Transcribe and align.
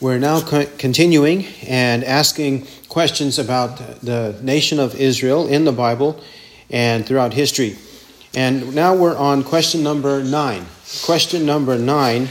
We're 0.00 0.18
now 0.18 0.40
continuing 0.40 1.46
and 1.68 2.02
asking 2.02 2.66
questions 2.88 3.38
about 3.38 3.76
the 4.00 4.34
nation 4.42 4.80
of 4.80 4.96
Israel 5.00 5.46
in 5.46 5.64
the 5.64 5.70
Bible 5.70 6.20
and 6.68 7.06
throughout 7.06 7.32
history. 7.32 7.76
And 8.34 8.74
now 8.74 8.96
we're 8.96 9.16
on 9.16 9.44
question 9.44 9.84
number 9.84 10.20
nine. 10.24 10.66
Question 11.04 11.46
number 11.46 11.78
nine 11.78 12.26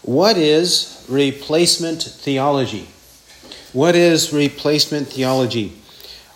What 0.00 0.38
is 0.38 1.04
replacement 1.10 2.02
theology? 2.02 2.88
What 3.74 3.94
is 3.94 4.32
replacement 4.32 5.08
theology? 5.08 5.74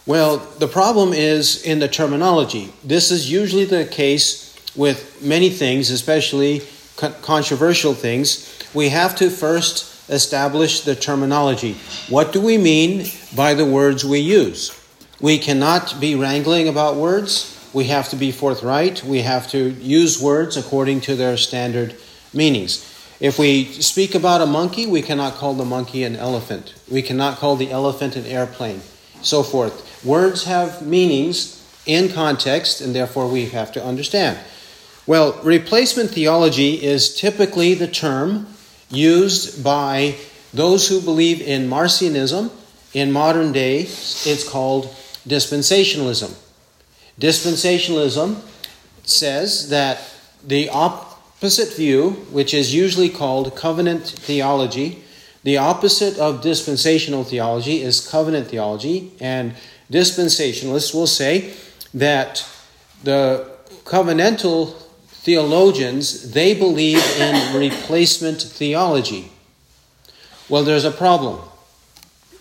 Well, 0.05 0.37
the 0.59 0.69
problem 0.69 1.15
is 1.15 1.63
in 1.63 1.79
the 1.79 1.89
terminology. 1.89 2.71
This 2.85 3.11
is 3.11 3.33
usually 3.33 3.65
the 3.65 3.87
case 3.87 4.55
with 4.77 5.23
many 5.23 5.49
things, 5.49 5.91
especially 5.91 6.61
controversial 7.23 7.95
things. 7.95 8.59
We 8.75 8.91
have 8.91 9.17
to 9.17 9.31
first 9.31 9.95
establish 10.09 10.81
the 10.81 10.95
terminology. 10.97 11.77
What 12.09 12.33
do 12.33 12.41
we 12.41 12.59
mean 12.59 13.07
by 13.37 13.55
the 13.55 13.67
words 13.67 14.05
we 14.05 14.21
use? 14.21 14.75
We 15.21 15.39
cannot 15.39 16.01
be 16.01 16.15
wrangling 16.15 16.69
about 16.69 16.97
words. 16.97 17.55
We 17.73 17.85
have 17.85 18.09
to 18.11 18.17
be 18.17 18.33
forthright. 18.33 19.05
We 19.05 19.21
have 19.23 19.49
to 19.51 19.71
use 19.73 20.21
words 20.21 20.57
according 20.57 21.03
to 21.03 21.15
their 21.17 21.37
standard 21.37 21.95
meanings. 22.33 22.85
If 23.21 23.39
we 23.39 23.65
speak 23.67 24.15
about 24.15 24.41
a 24.43 24.47
monkey, 24.47 24.87
we 24.87 25.03
cannot 25.03 25.35
call 25.35 25.55
the 25.55 25.65
monkey 25.65 26.05
an 26.05 26.17
elephant. 26.17 26.75
We 26.91 27.03
cannot 27.03 27.39
call 27.39 27.57
the 27.57 27.71
elephant 27.71 28.15
an 28.17 28.25
airplane, 28.27 28.81
so 29.23 29.43
forth. 29.43 29.85
Words 30.05 30.45
have 30.45 30.81
meanings 30.83 31.55
in 31.85 32.11
context, 32.13 32.81
and 32.81 32.95
therefore 32.95 33.27
we 33.29 33.47
have 33.47 33.73
to 33.73 33.85
understand. 33.85 34.39
Well, 35.05 35.33
replacement 35.43 36.11
theology 36.11 36.83
is 36.83 37.19
typically 37.19 37.75
the 37.75 37.89
term 37.89 38.47
used 38.91 39.63
by 39.63 40.15
those 40.53 40.89
who 40.89 41.01
believe 41.01 41.41
in 41.43 41.69
Marcionism. 41.69 42.51
In 42.95 43.13
modern 43.13 43.53
day, 43.53 43.81
it's 43.83 44.49
called 44.49 44.87
dispensationalism. 45.27 46.35
Dispensationalism 47.21 48.37
says 49.05 49.69
that 49.69 50.01
the 50.47 50.69
opposite 50.71 51.75
view, 51.75 52.13
which 52.31 52.55
is 52.55 52.75
usually 52.75 53.11
called 53.11 53.55
covenant 53.55 54.07
theology, 54.07 55.03
the 55.43 55.59
opposite 55.59 56.19
of 56.19 56.41
dispensational 56.43 57.25
theology 57.25 57.83
is 57.83 58.07
covenant 58.07 58.49
theology, 58.49 59.13
and 59.21 59.55
dispensationalists 59.91 60.95
will 60.95 61.07
say 61.07 61.53
that 61.95 62.45
the 63.05 63.51
covenantal 63.85 64.75
theologians, 65.29 66.31
they 66.31 66.55
believe 66.55 67.05
in 67.21 67.55
replacement 67.61 68.41
theology. 68.41 69.31
Well, 70.49 70.65
there's 70.65 70.87
a 70.87 70.91
problem. 70.91 71.41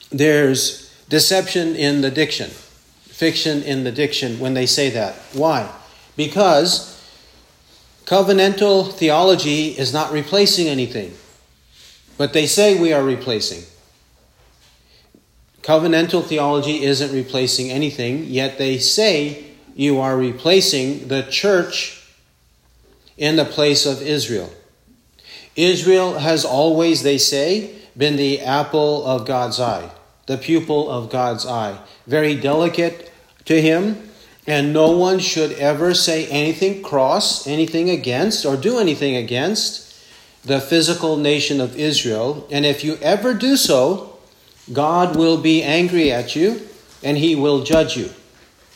There's 0.09 0.89
deception 1.09 1.75
in 1.75 1.99
the 1.99 2.09
diction, 2.09 2.49
fiction 2.49 3.61
in 3.61 3.83
the 3.83 3.91
diction 3.91 4.39
when 4.39 4.53
they 4.53 4.65
say 4.65 4.89
that. 4.91 5.15
Why? 5.33 5.69
Because 6.15 6.95
covenantal 8.05 8.93
theology 8.93 9.77
is 9.77 9.91
not 9.91 10.13
replacing 10.13 10.69
anything, 10.69 11.13
but 12.17 12.31
they 12.31 12.45
say 12.45 12.79
we 12.79 12.93
are 12.93 13.03
replacing. 13.03 13.63
Covenantal 15.61 16.23
theology 16.23 16.83
isn't 16.83 17.11
replacing 17.13 17.69
anything, 17.69 18.23
yet 18.27 18.57
they 18.57 18.77
say 18.77 19.43
you 19.75 19.99
are 19.99 20.15
replacing 20.15 21.09
the 21.09 21.23
church 21.23 21.96
in 23.17 23.35
the 23.35 23.45
place 23.45 23.85
of 23.85 24.01
Israel. 24.01 24.51
Israel 25.55 26.19
has 26.19 26.45
always, 26.45 27.01
they 27.03 27.17
say, 27.17 27.73
been 27.97 28.15
the 28.15 28.41
apple 28.41 29.03
of 29.05 29.25
God's 29.25 29.59
eye, 29.59 29.89
the 30.27 30.37
pupil 30.37 30.89
of 30.89 31.09
God's 31.09 31.45
eye, 31.45 31.77
very 32.05 32.35
delicate 32.35 33.11
to 33.45 33.59
him, 33.59 34.09
and 34.45 34.71
no 34.71 34.91
one 34.91 35.19
should 35.19 35.51
ever 35.53 35.93
say 35.93 36.27
anything 36.27 36.83
cross, 36.83 37.47
anything 37.47 37.89
against, 37.89 38.45
or 38.45 38.55
do 38.55 38.77
anything 38.77 39.15
against 39.15 39.83
the 40.45 40.61
physical 40.61 41.17
nation 41.17 41.59
of 41.59 41.75
Israel. 41.77 42.47
And 42.51 42.65
if 42.65 42.83
you 42.83 42.97
ever 43.01 43.33
do 43.33 43.57
so, 43.57 44.19
God 44.71 45.15
will 45.15 45.41
be 45.41 45.63
angry 45.63 46.11
at 46.11 46.35
you 46.35 46.61
and 47.03 47.17
he 47.17 47.35
will 47.35 47.63
judge 47.63 47.97
you. 47.97 48.09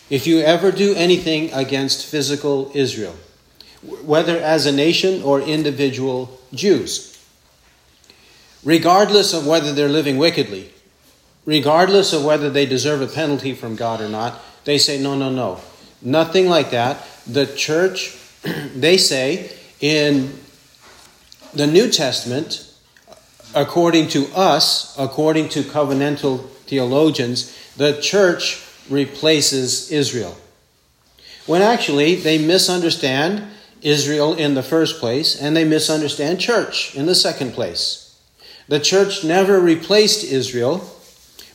If 0.10 0.28
you 0.28 0.40
ever 0.40 0.72
do 0.72 0.94
anything 0.96 1.54
against 1.54 2.06
physical 2.06 2.72
Israel 2.74 3.16
whether 3.84 4.38
as 4.40 4.66
a 4.66 4.72
nation 4.72 5.22
or 5.24 5.42
individual 5.42 6.40
Jews. 6.54 7.08
Regardless 8.64 9.34
of 9.34 9.48
whether 9.48 9.74
they're 9.74 9.90
living 9.90 10.18
wickedly, 10.18 10.70
regardless 11.46 12.14
of 12.14 12.24
whether 12.24 12.50
they 12.50 12.66
deserve 12.68 13.02
a 13.02 13.08
penalty 13.08 13.54
from 13.56 13.76
God 13.76 14.02
or 14.02 14.10
not, 14.10 14.40
they 14.66 14.78
say, 14.78 15.00
no, 15.02 15.16
no, 15.16 15.32
no. 15.32 15.60
Nothing 16.04 16.48
like 16.48 16.70
that. 16.72 17.04
The 17.26 17.48
church, 17.48 18.16
they 18.76 18.98
say 18.98 19.52
in 19.80 20.38
the 21.56 21.66
New 21.68 21.90
Testament, 21.90 22.72
according 23.56 24.10
to 24.10 24.28
us, 24.36 24.96
according 24.98 25.50
to 25.50 25.64
covenantal 25.64 26.48
theologians, 26.68 27.58
the 27.76 28.00
church 28.00 28.64
replaces 28.92 29.92
Israel. 29.92 30.38
When 31.48 31.64
actually, 31.64 32.16
they 32.16 32.38
misunderstand 32.46 33.46
Israel 33.82 34.34
in 34.36 34.54
the 34.54 34.64
first 34.64 35.00
place, 35.02 35.36
and 35.40 35.56
they 35.58 35.64
misunderstand 35.66 36.40
church 36.40 36.94
in 36.96 37.06
the 37.06 37.16
second 37.18 37.54
place. 37.54 38.14
The 38.70 38.80
church 38.80 39.24
never 39.26 39.60
replaced 39.60 40.24
Israel 40.24 40.86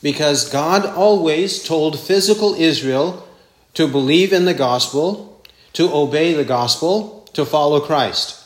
because 0.03 0.50
God 0.50 0.84
always 0.84 1.62
told 1.62 1.98
physical 1.98 2.54
Israel 2.54 3.25
to 3.75 3.86
believe 3.86 4.32
in 4.34 4.44
the 4.44 4.54
gospel, 4.59 5.41
to 5.75 5.88
obey 5.94 6.34
the 6.34 6.44
gospel, 6.44 7.25
to 7.32 7.44
follow 7.47 7.81
Christ. 7.81 8.42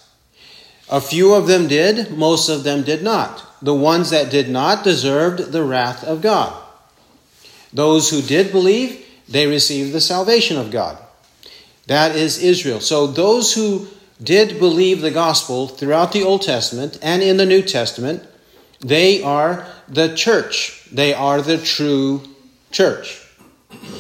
A 0.91 1.01
few 1.01 1.33
of 1.35 1.47
them 1.47 1.67
did, 1.69 2.15
most 2.17 2.49
of 2.49 2.65
them 2.65 2.83
did 2.83 3.03
not. 3.03 3.47
The 3.63 3.75
ones 3.75 4.11
that 4.11 4.31
did 4.31 4.49
not 4.51 4.83
deserved 4.85 5.53
the 5.53 5.63
wrath 5.63 6.03
of 6.05 6.21
God. 6.21 6.53
Those 7.73 8.11
who 8.11 8.23
did 8.23 8.51
believe, 8.51 8.99
they 9.29 9.47
received 9.47 9.93
the 9.93 10.01
salvation 10.01 10.57
of 10.59 10.71
God. 10.73 10.99
That 11.87 12.15
is 12.17 12.43
Israel. 12.43 12.81
So 12.81 13.07
those 13.07 13.55
who 13.55 13.87
did 14.23 14.59
believe 14.59 15.01
the 15.01 15.11
gospel 15.11 15.67
throughout 15.67 16.13
the 16.13 16.23
Old 16.23 16.43
Testament 16.43 16.99
and 17.03 17.23
in 17.23 17.37
the 17.39 17.47
New 17.47 17.63
Testament, 17.63 18.23
they 18.81 19.23
are 19.23 19.67
the 19.89 20.15
church. 20.15 20.87
They 20.93 21.15
are 21.15 21.41
the 21.43 21.59
true 21.59 22.23
church. 22.71 23.19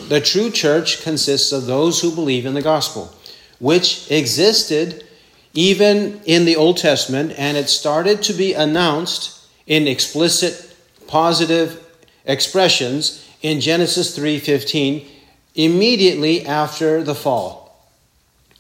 The 0.09 0.21
true 0.21 0.51
church 0.51 1.03
consists 1.03 1.53
of 1.53 1.67
those 1.67 2.01
who 2.03 2.15
believe 2.15 2.45
in 2.45 2.55
the 2.55 2.63
gospel, 2.63 3.13
which 3.59 4.11
existed 4.11 5.05
even 5.55 6.21
in 6.27 6.45
the 6.45 6.57
Old 6.57 6.77
Testament, 6.77 7.33
and 7.37 7.57
it 7.57 7.69
started 7.69 8.23
to 8.25 8.33
be 8.33 8.53
announced 8.53 9.37
in 9.67 9.89
explicit 9.89 10.75
positive 11.07 11.81
expressions 12.25 13.23
in 13.43 13.61
Genesis 13.61 14.15
3:15 14.17 15.07
immediately 15.55 16.45
after 16.47 17.03
the 17.03 17.15
fall 17.15 17.60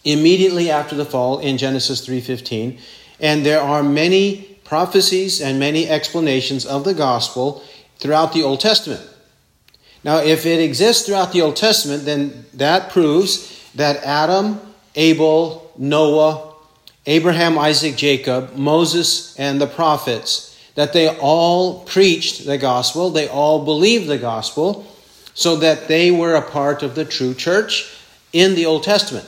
immediately 0.05 0.71
after 0.71 0.95
the 0.97 1.05
fall 1.05 1.39
in 1.39 1.59
Genesis 1.59 2.01
3:15, 2.07 2.79
and 3.21 3.45
there 3.45 3.61
are 3.61 3.83
many 3.83 4.59
prophecies 4.65 5.41
and 5.41 5.59
many 5.59 5.89
explanations 5.89 6.65
of 6.65 6.85
the 6.85 6.95
gospel 6.95 7.63
throughout 7.99 8.33
the 8.33 8.43
Old 8.43 8.61
Testament. 8.61 9.03
Now, 10.03 10.19
if 10.19 10.47
it 10.47 10.61
exists 10.61 11.05
throughout 11.05 11.33
the 11.33 11.43
Old 11.43 11.57
Testament, 11.57 12.05
then 12.07 12.47
that 12.55 12.91
proves 12.91 13.49
that 13.75 14.01
Adam, 14.05 14.61
Abel, 14.97 15.71
Noah, 15.77 16.43
Abraham, 17.07 17.59
Isaac, 17.59 17.97
Jacob, 17.97 18.57
Moses, 18.57 19.35
and 19.37 19.61
the 19.61 19.67
prophets, 19.67 20.51
that 20.77 20.93
they 20.95 21.09
all 21.19 21.81
preached 21.81 22.47
the 22.47 22.57
gospel, 22.57 23.11
they 23.11 23.29
all 23.29 23.59
believed 23.65 24.07
the 24.09 24.17
gospel, 24.19 24.87
so 25.35 25.57
that 25.57 25.89
they 25.89 26.11
were 26.11 26.35
a 26.37 26.43
part 26.51 26.83
of 26.83 26.95
the 26.95 27.05
true 27.05 27.35
church 27.35 27.87
in 28.33 28.55
the 28.55 28.65
Old 28.65 28.85
Testament. 28.85 29.27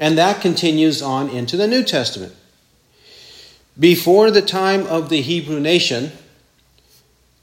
And 0.00 0.16
that 0.16 0.40
continues 0.40 1.02
on 1.02 1.28
into 1.28 1.58
the 1.58 1.68
New 1.68 1.84
Testament. 1.84 2.34
Before 3.78 4.30
the 4.30 4.40
time 4.42 4.86
of 4.86 5.10
the 5.10 5.20
Hebrew 5.20 5.60
nation, 5.60 6.12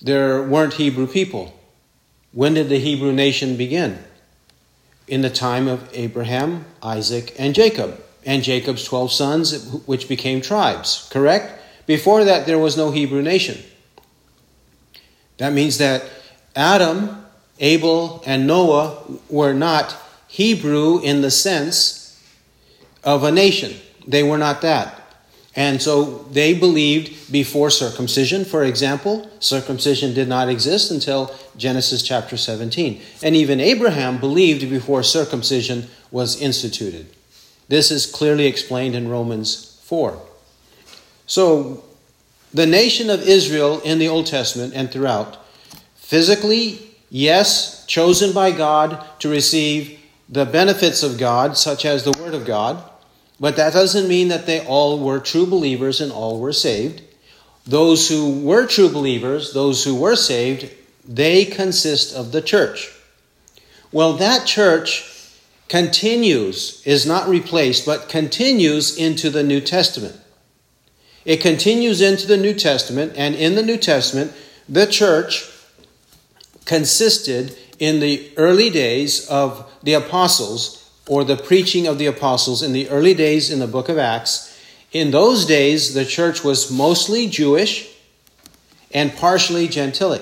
there 0.02 0.42
weren't 0.42 0.74
Hebrew 0.74 1.06
people. 1.06 1.54
When 2.34 2.56
did 2.56 2.70
the 2.70 2.80
Hebrew 2.80 3.14
nation 3.14 3.58
begin? 3.58 4.00
In 5.08 5.22
the 5.22 5.30
time 5.30 5.68
of 5.68 5.88
Abraham, 5.94 6.66
Isaac, 6.82 7.36
and 7.38 7.54
Jacob, 7.54 8.02
and 8.26 8.44
Jacob's 8.44 8.84
12 8.84 9.12
sons, 9.14 9.70
which 9.86 10.10
became 10.10 10.42
tribes, 10.42 11.08
correct? 11.14 11.62
Before 11.86 12.24
that, 12.24 12.46
there 12.48 12.60
was 12.60 12.76
no 12.76 12.90
Hebrew 12.92 13.22
nation. 13.22 13.64
That 15.38 15.54
means 15.54 15.78
that 15.78 16.04
Adam, 16.56 17.24
Abel, 17.60 18.22
and 18.26 18.48
Noah 18.48 19.04
were 19.30 19.54
not 19.54 19.96
Hebrew 20.28 21.00
in 21.04 21.22
the 21.22 21.32
sense 21.32 22.07
of 23.08 23.24
a 23.24 23.32
nation. 23.32 23.74
They 24.06 24.22
were 24.22 24.38
not 24.38 24.60
that. 24.62 25.02
And 25.56 25.82
so 25.82 26.28
they 26.30 26.54
believed 26.54 27.32
before 27.32 27.70
circumcision, 27.72 28.44
for 28.46 28.64
example, 28.66 29.32
circumcision 29.40 30.14
did 30.14 30.28
not 30.28 30.50
exist 30.50 30.92
until 30.92 31.34
Genesis 31.56 32.04
chapter 32.04 32.36
17. 32.38 33.00
And 33.24 33.34
even 33.36 33.60
Abraham 33.62 34.18
believed 34.20 34.70
before 34.70 35.02
circumcision 35.04 35.88
was 36.12 36.40
instituted. 36.40 37.08
This 37.70 37.92
is 37.92 38.06
clearly 38.06 38.46
explained 38.46 38.94
in 38.94 39.08
Romans 39.08 39.80
4. 39.86 40.22
So 41.26 41.86
the 42.54 42.68
nation 42.68 43.10
of 43.10 43.22
Israel 43.24 43.80
in 43.86 44.00
the 44.00 44.10
Old 44.10 44.26
Testament 44.28 44.74
and 44.76 44.92
throughout, 44.92 45.38
physically, 45.96 46.80
yes, 47.10 47.86
chosen 47.88 48.34
by 48.34 48.52
God 48.52 49.02
to 49.20 49.30
receive 49.30 49.98
the 50.30 50.46
benefits 50.46 51.04
of 51.04 51.18
God, 51.18 51.58
such 51.58 51.86
as 51.86 52.04
the 52.04 52.16
Word 52.22 52.34
of 52.34 52.46
God 52.46 52.84
but 53.40 53.56
that 53.58 53.74
doesn't 53.74 54.08
mean 54.08 54.30
that 54.30 54.46
they 54.46 54.66
all 54.66 54.98
were 55.00 55.20
true 55.20 55.46
believers 55.46 56.02
and 56.02 56.12
all 56.12 56.40
were 56.40 56.54
saved. 56.54 57.02
Those 57.66 58.10
who 58.10 58.40
were 58.42 58.66
true 58.66 58.90
believers, 58.90 59.54
those 59.54 59.84
who 59.84 59.96
were 59.96 60.16
saved, 60.16 60.70
they 61.08 61.46
consist 61.46 62.14
of 62.16 62.32
the 62.32 62.42
church. 62.42 62.90
Well, 63.92 64.14
that 64.14 64.48
church 64.48 65.04
continues, 65.68 66.82
is 66.86 67.06
not 67.06 67.28
replaced, 67.28 67.86
but 67.86 68.08
continues 68.10 68.96
into 68.98 69.30
the 69.30 69.44
New 69.44 69.60
Testament. 69.62 70.16
It 71.26 71.42
continues 71.42 72.00
into 72.02 72.26
the 72.26 72.38
New 72.38 72.54
Testament, 72.54 73.14
and 73.18 73.36
in 73.36 73.56
the 73.56 73.64
New 73.64 73.76
Testament, 73.78 74.32
the 74.70 74.86
church 74.88 75.46
consisted 76.64 77.54
in 77.80 78.00
the 78.00 78.32
early 78.38 78.70
days 78.70 79.28
of 79.28 79.70
the 79.84 79.92
apostles 79.94 80.87
or 81.08 81.24
the 81.24 81.38
preaching 81.38 81.88
of 81.88 81.98
the 81.98 82.06
apostles 82.06 82.62
in 82.62 82.74
the 82.74 82.90
early 82.90 83.14
days 83.14 83.50
in 83.50 83.60
the 83.60 83.68
book 83.68 83.90
of 83.90 83.98
Acts. 83.98 84.58
In 84.92 85.12
those 85.12 85.46
days, 85.46 85.94
the 85.94 86.06
church 86.06 86.44
was 86.44 86.70
mostly 86.72 87.28
Jewish 87.28 87.90
and 88.94 89.16
partially 89.16 89.68
Gentilic. 89.68 90.22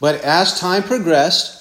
But 0.00 0.16
as 0.22 0.58
time 0.58 0.82
progressed, 0.82 1.60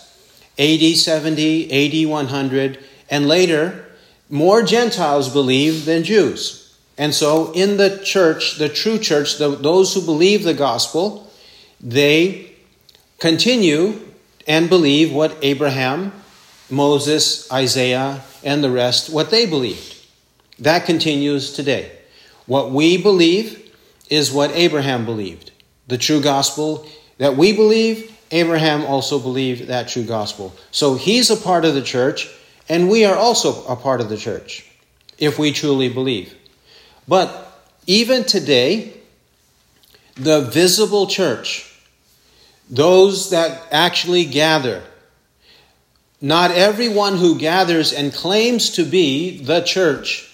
AD 0.60 0.80
70, 0.82 2.04
AD 2.06 2.10
100, 2.10 2.80
and 3.10 3.28
later, 3.28 3.86
more 4.30 4.64
Gentiles 4.64 5.30
believed 5.30 5.86
than 5.86 6.04
Jews. 6.04 6.60
And 6.98 7.14
so, 7.14 7.52
in 7.54 7.78
the 7.78 8.00
church, 8.04 8.58
the 8.58 8.70
true 8.70 8.98
church, 9.00 9.38
the, 9.38 9.50
those 9.56 9.94
who 9.94 10.02
believe 10.02 10.44
the 10.44 10.54
gospel, 10.54 11.32
they 11.82 12.52
continue 13.20 14.00
and 14.48 14.70
believe 14.70 15.12
what 15.12 15.36
Abraham 15.42 16.12
Moses, 16.70 17.52
Isaiah, 17.52 18.22
and 18.44 18.64
the 18.64 18.72
rest, 18.72 19.10
what 19.12 19.30
they 19.32 19.46
believed. 19.46 19.96
That 20.60 20.86
continues 20.86 21.54
today. 21.54 21.92
What 22.46 22.72
we 22.72 22.98
believe 23.02 23.72
is 24.10 24.32
what 24.32 24.52
Abraham 24.52 25.06
believed. 25.06 25.52
The 25.88 25.98
true 25.98 26.22
gospel 26.22 26.88
that 27.18 27.36
we 27.36 27.54
believe, 27.54 28.16
Abraham 28.32 28.86
also 28.86 29.20
believed 29.20 29.68
that 29.68 29.88
true 29.90 30.04
gospel. 30.04 30.56
So 30.72 30.96
he's 30.96 31.30
a 31.30 31.38
part 31.38 31.66
of 31.66 31.74
the 31.74 31.82
church, 31.82 32.30
and 32.70 32.90
we 32.90 33.06
are 33.06 33.16
also 33.16 33.66
a 33.66 33.76
part 33.76 34.02
of 34.02 34.10
the 34.10 34.18
church 34.18 34.66
if 35.18 35.38
we 35.38 35.52
truly 35.52 35.90
believe. 35.90 36.34
But 37.08 37.40
even 37.88 38.24
today, 38.24 38.94
the 40.16 40.42
visible 40.42 41.08
church, 41.08 41.70
those 42.70 43.32
that 43.32 43.64
actually 43.72 44.26
gather, 44.26 44.84
not 46.24 46.52
everyone 46.52 47.18
who 47.18 47.38
gathers 47.38 47.92
and 47.92 48.14
claims 48.14 48.70
to 48.80 48.86
be 48.86 49.44
the 49.44 49.60
church 49.60 50.32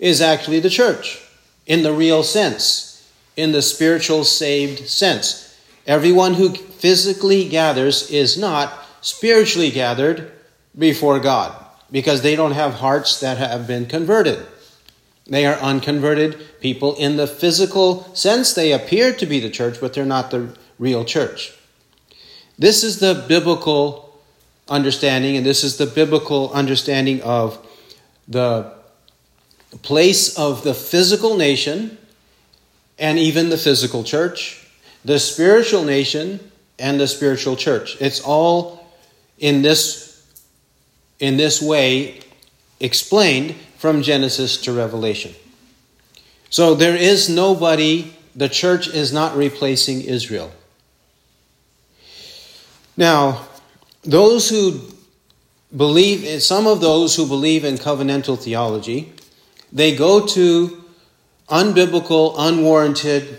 is 0.00 0.20
actually 0.20 0.58
the 0.58 0.70
church 0.74 1.22
in 1.68 1.84
the 1.84 1.92
real 1.92 2.24
sense, 2.24 3.06
in 3.36 3.52
the 3.52 3.62
spiritual 3.62 4.24
saved 4.24 4.88
sense. 4.88 5.54
Everyone 5.86 6.34
who 6.34 6.50
physically 6.52 7.48
gathers 7.48 8.10
is 8.10 8.36
not 8.36 8.72
spiritually 9.00 9.70
gathered 9.70 10.32
before 10.76 11.20
God 11.20 11.54
because 11.92 12.22
they 12.22 12.34
don't 12.34 12.50
have 12.58 12.74
hearts 12.82 13.20
that 13.20 13.38
have 13.38 13.68
been 13.68 13.86
converted. 13.86 14.44
They 15.28 15.46
are 15.46 15.60
unconverted 15.62 16.58
people 16.60 16.96
in 16.96 17.16
the 17.16 17.28
physical 17.28 18.10
sense. 18.16 18.52
They 18.52 18.72
appear 18.72 19.12
to 19.12 19.26
be 19.26 19.38
the 19.38 19.48
church, 19.48 19.78
but 19.80 19.94
they're 19.94 20.04
not 20.04 20.32
the 20.32 20.56
real 20.76 21.04
church. 21.04 21.52
This 22.58 22.82
is 22.82 22.98
the 22.98 23.24
biblical 23.28 24.06
understanding, 24.68 25.36
and 25.36 25.44
this 25.46 25.64
is 25.64 25.76
the 25.76 25.86
biblical 25.86 26.52
understanding 26.52 27.22
of 27.22 27.58
the 28.26 28.72
place 29.82 30.38
of 30.38 30.62
the 30.64 30.74
physical 30.74 31.36
nation 31.36 31.96
and 32.98 33.18
even 33.18 33.48
the 33.48 33.56
physical 33.58 34.04
church, 34.04 34.66
the 35.04 35.18
spiritual 35.18 35.84
nation 35.84 36.40
and 36.78 37.00
the 37.00 37.06
spiritual 37.06 37.56
church. 37.56 37.96
It's 38.00 38.20
all 38.20 38.86
in 39.38 39.62
this 39.62 40.06
in 41.20 41.36
this 41.36 41.60
way 41.60 42.20
explained 42.80 43.52
from 43.76 44.02
Genesis 44.02 44.56
to 44.62 44.72
Revelation. 44.72 45.34
So 46.50 46.76
there 46.76 46.96
is 46.96 47.28
nobody, 47.28 48.12
the 48.36 48.48
church 48.48 48.86
is 48.86 49.12
not 49.12 49.36
replacing 49.36 50.00
Israel. 50.02 50.52
Now, 52.96 53.47
those 54.08 54.48
who 54.48 54.80
believe, 55.76 56.42
some 56.42 56.66
of 56.66 56.80
those 56.80 57.14
who 57.16 57.26
believe 57.28 57.62
in 57.62 57.74
covenantal 57.74 58.38
theology, 58.42 59.12
they 59.70 59.94
go 59.94 60.24
to 60.28 60.82
unbiblical, 61.48 62.34
unwarranted 62.38 63.38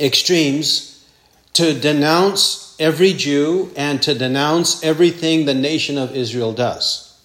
extremes 0.00 1.06
to 1.52 1.78
denounce 1.78 2.74
every 2.80 3.12
Jew 3.12 3.70
and 3.76 4.00
to 4.02 4.14
denounce 4.14 4.82
everything 4.82 5.44
the 5.44 5.52
nation 5.54 5.98
of 5.98 6.16
Israel 6.16 6.54
does. 6.54 7.18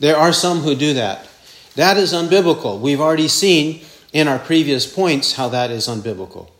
There 0.00 0.16
are 0.16 0.32
some 0.32 0.58
who 0.60 0.74
do 0.74 0.94
that. 0.94 1.28
That 1.76 1.96
is 1.96 2.12
unbiblical. 2.12 2.80
We've 2.80 3.00
already 3.00 3.28
seen 3.28 3.82
in 4.12 4.26
our 4.26 4.40
previous 4.40 4.92
points 4.92 5.34
how 5.34 5.48
that 5.50 5.70
is 5.70 5.86
unbiblical. 5.86 6.50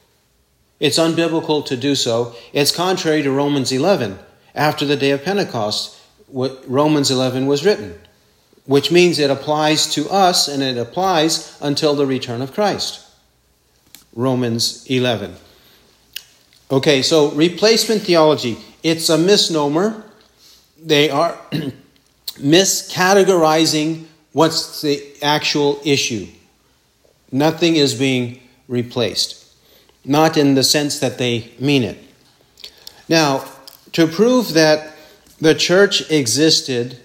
It's 0.79 0.99
unbiblical 0.99 1.67
to 1.67 1.77
do 1.77 1.97
so. 1.97 2.37
It's 2.53 2.71
contrary 2.71 3.23
to 3.23 3.31
Romans 3.33 3.73
11, 3.73 4.19
after 4.59 4.85
the 4.85 4.97
day 4.97 5.13
of 5.13 5.25
Pentecost, 5.25 5.97
Romans 6.31 7.11
11 7.13 7.47
was 7.47 7.65
written, 7.65 7.99
which 8.67 8.91
means 8.91 9.19
it 9.21 9.31
applies 9.31 9.87
to 9.95 10.11
us 10.11 10.49
and 10.49 10.63
it 10.63 10.77
applies 10.77 11.57
until 11.63 11.95
the 11.95 12.05
return 12.05 12.43
of 12.43 12.53
Christ. 12.53 13.07
Romans 14.15 14.85
11. 14.91 15.37
Okay, 16.73 17.01
so 17.03 17.31
replacement 17.31 18.03
theology, 18.03 18.59
it's 18.83 19.09
a 19.09 19.17
misnomer. 19.17 20.05
They 20.83 21.09
are 21.09 21.39
miscategorizing 22.35 24.07
what's 24.33 24.83
the 24.83 25.01
actual 25.23 25.79
issue. 25.85 26.27
Nothing 27.31 27.77
is 27.77 27.95
being 27.95 28.41
replaced, 28.67 29.47
not 30.05 30.37
in 30.37 30.57
the 30.57 30.65
sense 30.65 30.99
that 30.99 31.17
they 31.17 31.53
mean 31.61 31.85
it. 31.85 31.99
Now, 33.09 33.47
to 33.93 34.07
prove 34.07 34.55
that 34.55 34.93
the 35.41 35.55
church 35.55 36.11
existed, 36.11 36.99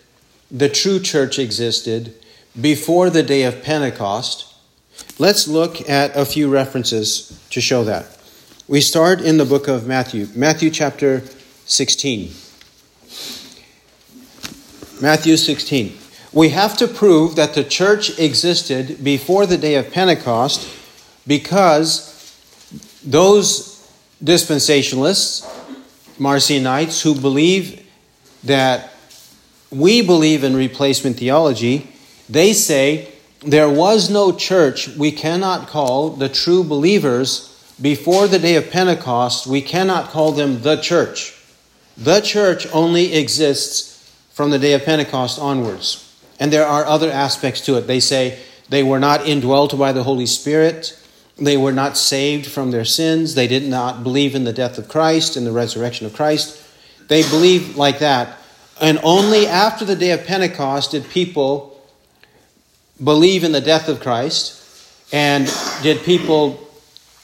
the 0.52 0.70
true 0.70 1.00
church 1.00 1.40
existed, 1.40 2.14
before 2.60 3.10
the 3.10 3.24
day 3.24 3.44
of 3.44 3.64
Pentecost, 3.64 4.54
let's 5.18 5.48
look 5.48 5.88
at 5.90 6.16
a 6.16 6.26
few 6.26 6.50
references 6.50 7.40
to 7.52 7.62
show 7.62 7.84
that. 7.84 8.18
We 8.68 8.82
start 8.82 9.22
in 9.22 9.38
the 9.38 9.46
book 9.46 9.68
of 9.68 9.88
Matthew, 9.88 10.28
Matthew 10.36 10.70
chapter 10.70 11.24
16. 11.66 12.32
Matthew 15.02 15.38
16. 15.38 15.98
We 16.32 16.50
have 16.50 16.78
to 16.78 16.88
prove 16.88 17.36
that 17.36 17.54
the 17.54 17.64
church 17.64 18.18
existed 18.18 19.04
before 19.04 19.46
the 19.46 19.58
day 19.58 19.76
of 19.76 19.92
Pentecost 19.92 20.68
because 21.28 22.10
those 23.06 23.70
dispensationalists 24.24 25.46
Marcionites 26.20 27.02
who 27.02 27.16
believe 27.20 27.86
that 28.44 28.92
we 29.72 30.02
believe 30.02 30.44
in 30.44 30.56
replacement 30.56 31.18
theology, 31.18 31.88
they 32.30 32.54
say 32.54 33.08
there 33.42 33.70
was 33.70 34.10
no 34.10 34.32
church 34.32 34.88
we 34.90 35.12
cannot 35.12 35.68
call 35.68 36.12
the 36.12 36.30
true 36.30 36.64
believers 36.64 37.50
before 37.82 38.28
the 38.28 38.40
day 38.40 38.56
of 38.56 38.70
Pentecost, 38.70 39.48
we 39.48 39.62
cannot 39.62 40.10
call 40.12 40.32
them 40.34 40.62
the 40.62 40.78
church. 40.78 41.34
The 41.98 42.22
church 42.22 42.68
only 42.72 43.14
exists 43.16 44.00
from 44.32 44.52
the 44.52 44.60
day 44.60 44.74
of 44.74 44.86
Pentecost 44.86 45.40
onwards. 45.40 46.00
And 46.40 46.54
there 46.54 46.66
are 46.66 46.86
other 46.86 47.12
aspects 47.12 47.62
to 47.62 47.76
it. 47.78 47.82
They 47.88 48.00
say 48.00 48.40
they 48.70 48.84
were 48.84 49.00
not 49.00 49.26
indwelt 49.28 49.78
by 49.78 49.92
the 49.92 50.04
Holy 50.04 50.26
Spirit. 50.26 50.98
They 51.38 51.58
were 51.58 51.72
not 51.72 51.98
saved 51.98 52.46
from 52.46 52.72
their 52.72 52.86
sins. 52.86 53.36
They 53.36 53.48
did 53.48 53.64
not 53.68 54.04
believe 54.04 54.36
in 54.36 54.44
the 54.44 54.54
death 54.54 54.78
of 54.78 54.88
Christ 54.88 55.36
and 55.36 55.48
the 55.48 55.52
resurrection 55.52 56.06
of 56.06 56.14
Christ. 56.14 56.62
They 57.08 57.24
believed 57.30 57.76
like 57.76 58.00
that. 58.00 58.38
And 58.80 59.00
only 59.04 59.48
after 59.48 59.84
the 59.84 59.96
day 59.96 60.12
of 60.12 60.26
Pentecost 60.26 60.92
did 60.92 61.10
people 61.10 61.70
believe 63.04 63.44
in 63.44 63.52
the 63.52 63.62
death 63.62 63.90
of 63.90 64.00
Christ 64.00 64.62
and 65.12 65.52
did 65.82 66.04
people 66.04 66.60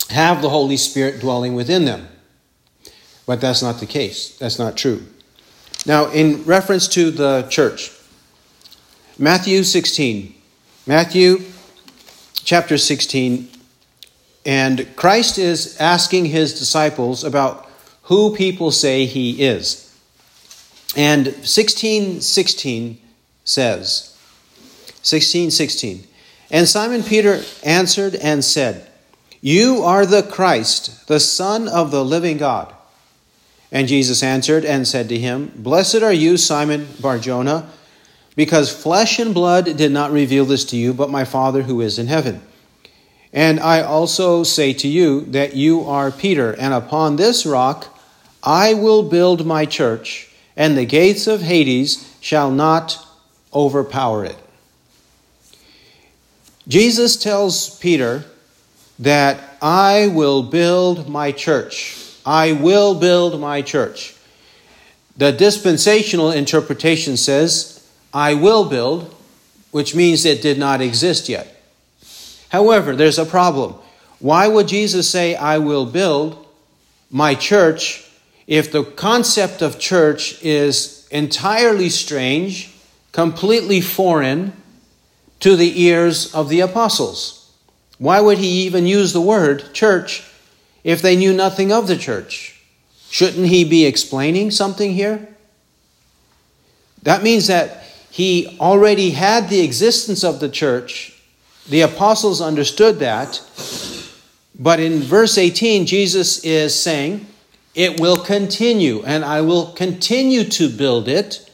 have 0.09 0.41
the 0.41 0.49
Holy 0.49 0.77
Spirit 0.77 1.19
dwelling 1.19 1.53
within 1.53 1.85
them. 1.85 2.07
But 3.27 3.41
that's 3.41 3.61
not 3.61 3.79
the 3.79 3.85
case. 3.85 4.35
That's 4.39 4.57
not 4.57 4.75
true. 4.75 5.05
Now, 5.85 6.09
in 6.11 6.43
reference 6.43 6.87
to 6.89 7.11
the 7.11 7.45
church, 7.49 7.91
Matthew 9.19 9.63
16, 9.63 10.33
Matthew 10.87 11.39
chapter 12.43 12.77
16, 12.77 13.49
and 14.45 14.95
Christ 14.95 15.37
is 15.37 15.75
asking 15.79 16.25
his 16.25 16.57
disciples 16.57 17.23
about 17.23 17.65
who 18.03 18.35
people 18.35 18.71
say 18.71 19.05
he 19.05 19.41
is. 19.43 19.85
And 20.95 21.27
1616 21.27 22.99
says, 23.43 24.15
1616, 24.17 26.07
and 26.51 26.67
Simon 26.67 27.03
Peter 27.03 27.41
answered 27.63 28.15
and 28.15 28.43
said, 28.43 28.87
You 29.39 29.83
are 29.83 30.03
the 30.05 30.23
Christ, 30.23 31.07
the 31.07 31.19
Son 31.19 31.67
of 31.67 31.91
the 31.91 32.03
living 32.03 32.37
God. 32.37 32.73
And 33.71 33.87
Jesus 33.87 34.23
answered 34.23 34.65
and 34.65 34.87
said 34.87 35.09
to 35.09 35.19
him, 35.19 35.51
Blessed 35.55 36.01
are 36.01 36.11
you, 36.13 36.37
Simon 36.37 36.87
Barjona, 36.99 37.69
because 38.35 38.75
flesh 38.75 39.19
and 39.19 39.31
blood 39.31 39.65
did 39.77 39.91
not 39.91 40.11
reveal 40.11 40.45
this 40.45 40.65
to 40.65 40.75
you, 40.75 40.91
but 40.91 41.11
my 41.11 41.23
Father 41.23 41.61
who 41.61 41.81
is 41.81 41.99
in 41.99 42.07
heaven. 42.07 42.41
And 43.33 43.59
I 43.59 43.81
also 43.81 44.43
say 44.43 44.73
to 44.73 44.87
you 44.87 45.21
that 45.25 45.55
you 45.55 45.81
are 45.83 46.11
Peter, 46.11 46.53
and 46.55 46.73
upon 46.73 47.15
this 47.15 47.45
rock 47.45 47.95
I 48.41 48.73
will 48.73 49.03
build 49.03 49.45
my 49.45 49.65
church, 49.65 50.29
and 50.57 50.77
the 50.77 50.85
gates 50.85 51.27
of 51.27 51.41
Hades 51.41 52.07
shall 52.19 52.49
not 52.49 53.05
overpower 53.53 54.25
it. 54.25 54.37
Jesus 56.67 57.15
tells 57.17 57.77
Peter 57.79 58.25
that 58.99 59.39
I 59.61 60.07
will 60.07 60.43
build 60.43 61.07
my 61.09 61.31
church. 61.31 61.97
I 62.25 62.51
will 62.53 62.95
build 62.99 63.39
my 63.39 63.61
church. 63.61 64.15
The 65.17 65.31
dispensational 65.31 66.31
interpretation 66.31 67.17
says, 67.17 67.85
I 68.13 68.35
will 68.35 68.65
build, 68.69 69.13
which 69.71 69.93
means 69.93 70.25
it 70.25 70.41
did 70.41 70.57
not 70.57 70.81
exist 70.81 71.27
yet. 71.27 71.58
However, 72.49 72.95
there's 72.95 73.17
a 73.19 73.25
problem. 73.25 73.75
Why 74.19 74.47
would 74.47 74.67
Jesus 74.67 75.09
say, 75.09 75.35
I 75.35 75.59
will 75.59 75.85
build 75.85 76.45
my 77.09 77.33
church, 77.33 78.03
if 78.45 78.71
the 78.71 78.83
concept 78.83 79.61
of 79.61 79.79
church 79.79 80.37
is 80.43 81.07
entirely 81.11 81.89
strange, 81.89 82.69
completely 83.11 83.81
foreign 83.81 84.53
to 85.39 85.55
the 85.55 85.81
ears 85.81 86.33
of 86.35 86.49
the 86.49 86.59
apostles? 86.59 87.45
Why 87.97 88.19
would 88.19 88.37
he 88.39 88.49
even 88.65 88.85
use 88.87 89.13
the 89.13 89.21
word 89.21 89.63
church 89.73 90.23
if 90.83 91.01
they 91.01 91.15
knew 91.15 91.33
nothing 91.33 91.71
of 91.71 91.87
the 91.87 91.97
church? 91.97 92.55
Shouldn't 93.09 93.47
he 93.47 93.63
be 93.63 93.85
explaining 93.85 94.51
something 94.51 94.93
here? 94.93 95.35
That 97.03 97.23
means 97.23 97.47
that 97.47 97.83
he 98.11 98.57
already 98.59 99.11
had 99.11 99.49
the 99.49 99.61
existence 99.61 100.23
of 100.23 100.39
the 100.39 100.49
church 100.49 101.13
the 101.69 101.81
apostles 101.81 102.41
understood 102.41 102.99
that. 102.99 103.41
But 104.59 104.79
in 104.79 104.99
verse 105.01 105.37
18, 105.37 105.85
Jesus 105.85 106.39
is 106.43 106.77
saying, 106.79 107.27
It 107.75 107.99
will 107.99 108.17
continue, 108.17 109.03
and 109.05 109.23
I 109.23 109.41
will 109.41 109.67
continue 109.73 110.43
to 110.45 110.67
build 110.67 111.07
it, 111.07 111.49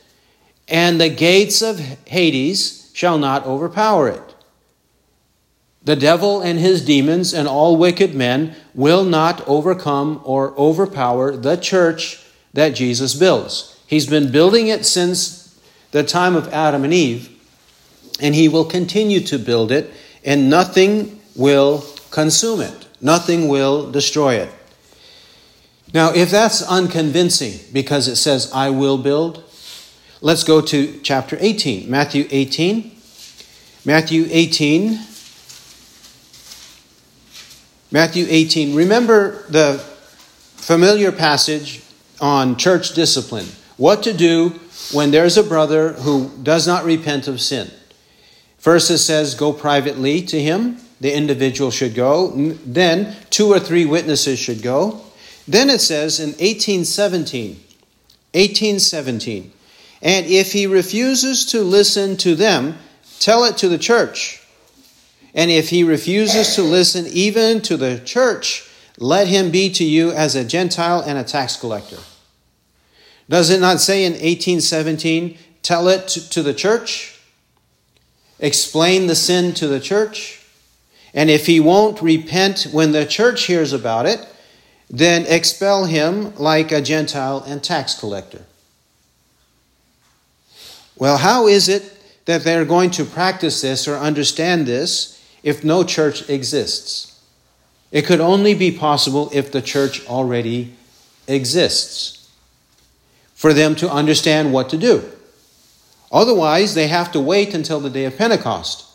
and 0.68 1.00
the 1.00 1.10
gates 1.10 1.62
of 1.62 1.80
Hades 2.08 2.90
shall 2.94 3.18
not 3.18 3.46
overpower 3.46 4.08
it. 4.08 4.22
The 5.84 5.98
devil 5.98 6.42
and 6.42 6.58
his 6.58 6.84
demons 6.84 7.32
and 7.32 7.48
all 7.48 7.78
wicked 7.78 8.16
men 8.16 8.56
will 8.74 9.04
not 9.04 9.48
overcome 9.48 10.20
or 10.24 10.58
overpower 10.58 11.36
the 11.36 11.58
church 11.58 12.22
that 12.54 12.70
Jesus 12.70 13.14
builds. 13.14 13.78
He's 13.86 14.08
been 14.08 14.32
building 14.32 14.68
it 14.68 14.84
since 14.86 15.60
the 15.92 16.02
time 16.02 16.36
of 16.36 16.52
Adam 16.52 16.84
and 16.86 16.92
Eve, 16.94 17.30
and 18.20 18.34
he 18.34 18.48
will 18.50 18.66
continue 18.66 19.20
to 19.20 19.38
build 19.38 19.72
it 19.72 19.94
and 20.26 20.50
nothing 20.50 21.22
will 21.36 21.86
consume 22.12 22.60
it, 22.60 22.88
nothing 23.00 23.48
will 23.48 23.90
destroy 23.92 24.36
it. 24.36 24.50
Now, 25.94 26.12
if 26.14 26.32
that's 26.32 26.62
unconvincing 26.64 27.60
because 27.72 28.08
it 28.10 28.18
says, 28.18 28.52
I 28.54 28.72
will 28.72 28.98
build, 28.98 29.44
let's 30.22 30.44
go 30.44 30.60
to 30.62 31.00
chapter 31.04 31.38
18, 31.40 31.90
Matthew 31.90 32.28
18. 32.32 32.92
Matthew 33.86 34.26
18. 34.30 35.00
Matthew 37.92 38.26
18. 38.28 38.76
Remember 38.76 39.46
the 39.48 39.78
familiar 40.56 41.12
passage 41.12 41.84
on 42.20 42.58
church 42.58 42.94
discipline. 42.96 43.46
What 43.78 44.02
to 44.04 44.14
do 44.14 44.60
when 44.92 45.12
there's 45.12 45.38
a 45.38 45.44
brother 45.44 45.94
who 45.94 46.32
does 46.42 46.66
not 46.68 46.84
repent 46.84 47.28
of 47.28 47.40
sin. 47.40 47.70
First, 48.66 48.90
it 48.90 48.98
says, 48.98 49.36
go 49.36 49.54
privately 49.54 50.24
to 50.24 50.42
him. 50.42 50.78
The 51.00 51.16
individual 51.16 51.70
should 51.70 51.94
go. 51.94 52.32
Then, 52.66 53.16
two 53.30 53.48
or 53.54 53.60
three 53.60 53.86
witnesses 53.86 54.40
should 54.40 54.64
go. 54.64 55.02
Then 55.48 55.70
it 55.70 55.82
says 55.82 56.20
in 56.20 56.30
1817, 56.30 57.52
1817, 58.32 59.52
and 60.02 60.26
if 60.26 60.54
he 60.54 60.66
refuses 60.66 61.46
to 61.52 61.62
listen 61.62 62.18
to 62.18 62.34
them, 62.34 62.80
tell 63.20 63.44
it 63.44 63.56
to 63.58 63.70
the 63.70 63.78
church. 63.78 64.42
And 65.36 65.52
if 65.52 65.70
he 65.70 65.84
refuses 65.84 66.56
to 66.56 66.64
listen 66.64 67.06
even 67.12 67.62
to 67.62 67.78
the 67.78 68.00
church, 68.04 68.68
let 68.98 69.28
him 69.28 69.52
be 69.52 69.72
to 69.74 69.84
you 69.84 70.10
as 70.12 70.36
a 70.36 70.44
Gentile 70.44 71.04
and 71.06 71.20
a 71.20 71.24
tax 71.24 71.56
collector. 71.56 72.00
Does 73.30 73.52
it 73.52 73.62
not 73.62 73.80
say 73.80 74.04
in 74.06 74.14
1817, 74.14 75.38
tell 75.62 75.88
it 75.88 76.08
to 76.08 76.42
the 76.42 76.54
church? 76.56 77.12
explain 78.40 79.08
the 79.08 79.16
sin 79.16 79.54
to 79.56 79.68
the 79.68 79.80
church. 79.80 80.42
And 81.14 81.30
if 81.30 81.46
he 81.46 81.60
won't 81.60 82.02
repent 82.02 82.68
when 82.72 82.92
the 82.92 83.06
church 83.06 83.46
hears 83.46 83.72
about 83.72 84.06
it, 84.06 84.26
then 84.90 85.26
expel 85.28 85.86
him 85.86 86.36
like 86.36 86.72
a 86.72 86.82
Gentile 86.82 87.44
and 87.48 87.64
tax 87.64 87.94
collector. 87.98 88.44
Well, 90.98 91.18
how 91.18 91.48
is 91.48 91.68
it 91.70 91.94
that 92.26 92.44
they're 92.44 92.66
going 92.66 92.92
to 92.92 93.06
practice 93.06 93.62
this 93.62 93.88
or 93.88 93.96
understand 93.96 94.66
this 94.66 95.24
if 95.44 95.64
no 95.64 95.84
church 95.84 96.30
exists? 96.30 97.12
It 97.92 98.04
could 98.06 98.20
only 98.22 98.54
be 98.54 98.72
possible 98.72 99.30
if 99.34 99.52
the 99.52 99.62
church 99.62 100.06
already 100.08 100.74
exists 101.28 102.30
for 103.34 103.54
them 103.54 103.76
to 103.76 103.92
understand 103.92 104.54
what 104.54 104.70
to 104.70 104.78
do. 104.78 105.12
Otherwise, 106.12 106.74
they 106.76 106.88
have 106.88 107.12
to 107.12 107.20
wait 107.20 107.54
until 107.54 107.80
the 107.80 107.90
day 107.90 108.06
of 108.06 108.18
Pentecost. 108.18 108.86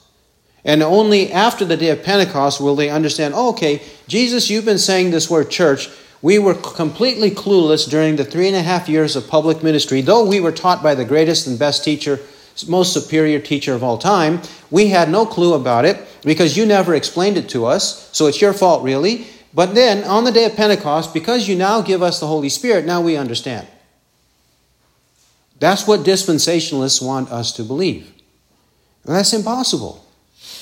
And 0.64 0.82
only 0.82 1.32
after 1.32 1.64
the 1.64 1.76
day 1.76 1.88
of 1.90 2.02
Pentecost 2.02 2.60
will 2.60 2.76
they 2.76 2.90
understand 2.90 3.34
oh, 3.34 3.50
okay, 3.50 3.82
Jesus, 4.06 4.50
you've 4.50 4.64
been 4.64 4.78
saying 4.78 5.10
this 5.10 5.30
word 5.30 5.50
church. 5.50 5.88
We 6.22 6.38
were 6.38 6.52
completely 6.54 7.30
clueless 7.30 7.88
during 7.88 8.16
the 8.16 8.24
three 8.26 8.46
and 8.46 8.56
a 8.56 8.62
half 8.62 8.88
years 8.88 9.16
of 9.16 9.26
public 9.26 9.62
ministry, 9.62 10.02
though 10.02 10.26
we 10.26 10.38
were 10.38 10.52
taught 10.52 10.82
by 10.82 10.94
the 10.94 11.04
greatest 11.04 11.46
and 11.46 11.58
best 11.58 11.82
teacher, 11.82 12.20
most 12.68 12.92
superior 12.92 13.38
teacher 13.40 13.72
of 13.72 13.82
all 13.82 13.96
time. 13.96 14.42
We 14.70 14.88
had 14.88 15.08
no 15.08 15.24
clue 15.24 15.54
about 15.54 15.86
it 15.86 15.96
because 16.22 16.58
you 16.58 16.66
never 16.66 16.94
explained 16.94 17.38
it 17.38 17.48
to 17.50 17.64
us, 17.64 18.10
so 18.14 18.26
it's 18.26 18.42
your 18.42 18.52
fault, 18.52 18.82
really. 18.84 19.26
But 19.54 19.74
then 19.74 20.04
on 20.04 20.24
the 20.24 20.30
day 20.32 20.44
of 20.44 20.56
Pentecost, 20.56 21.14
because 21.14 21.48
you 21.48 21.56
now 21.56 21.80
give 21.80 22.02
us 22.02 22.20
the 22.20 22.26
Holy 22.26 22.50
Spirit, 22.50 22.84
now 22.84 23.00
we 23.00 23.16
understand. 23.16 23.66
That's 25.60 25.86
what 25.86 26.00
dispensationalists 26.00 27.04
want 27.06 27.30
us 27.30 27.52
to 27.52 27.62
believe. 27.62 28.10
And 29.04 29.14
that's 29.14 29.32
impossible. 29.34 30.04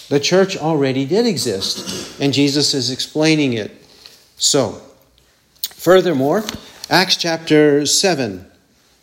The 0.08 0.20
church 0.20 0.56
already 0.56 1.04
did 1.04 1.24
exist, 1.24 2.20
and 2.20 2.32
Jesus 2.32 2.74
is 2.74 2.90
explaining 2.90 3.52
it. 3.52 3.70
So, 4.36 4.80
furthermore, 5.62 6.44
Acts 6.90 7.16
chapter 7.16 7.86
7. 7.86 8.44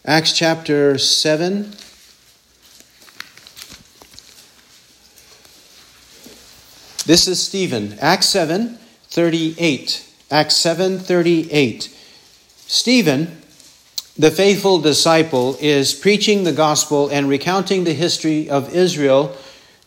Acts 0.06 0.34
chapter 0.34 0.98
7. 0.98 1.72
This 7.06 7.28
is 7.28 7.42
Stephen. 7.42 7.96
Acts 8.02 8.26
7 8.30 8.78
38. 9.08 10.06
Acts 10.30 10.56
7 10.58 10.98
38. 11.00 11.90
Stephen, 12.68 13.42
the 14.18 14.32
faithful 14.32 14.80
disciple 14.80 15.58
is 15.60 15.94
preaching 15.94 16.44
the 16.44 16.52
gospel 16.54 17.10
and 17.10 17.28
recounting 17.28 17.84
the 17.84 17.94
history 17.94 18.50
of 18.50 18.74
Israel 18.74 19.36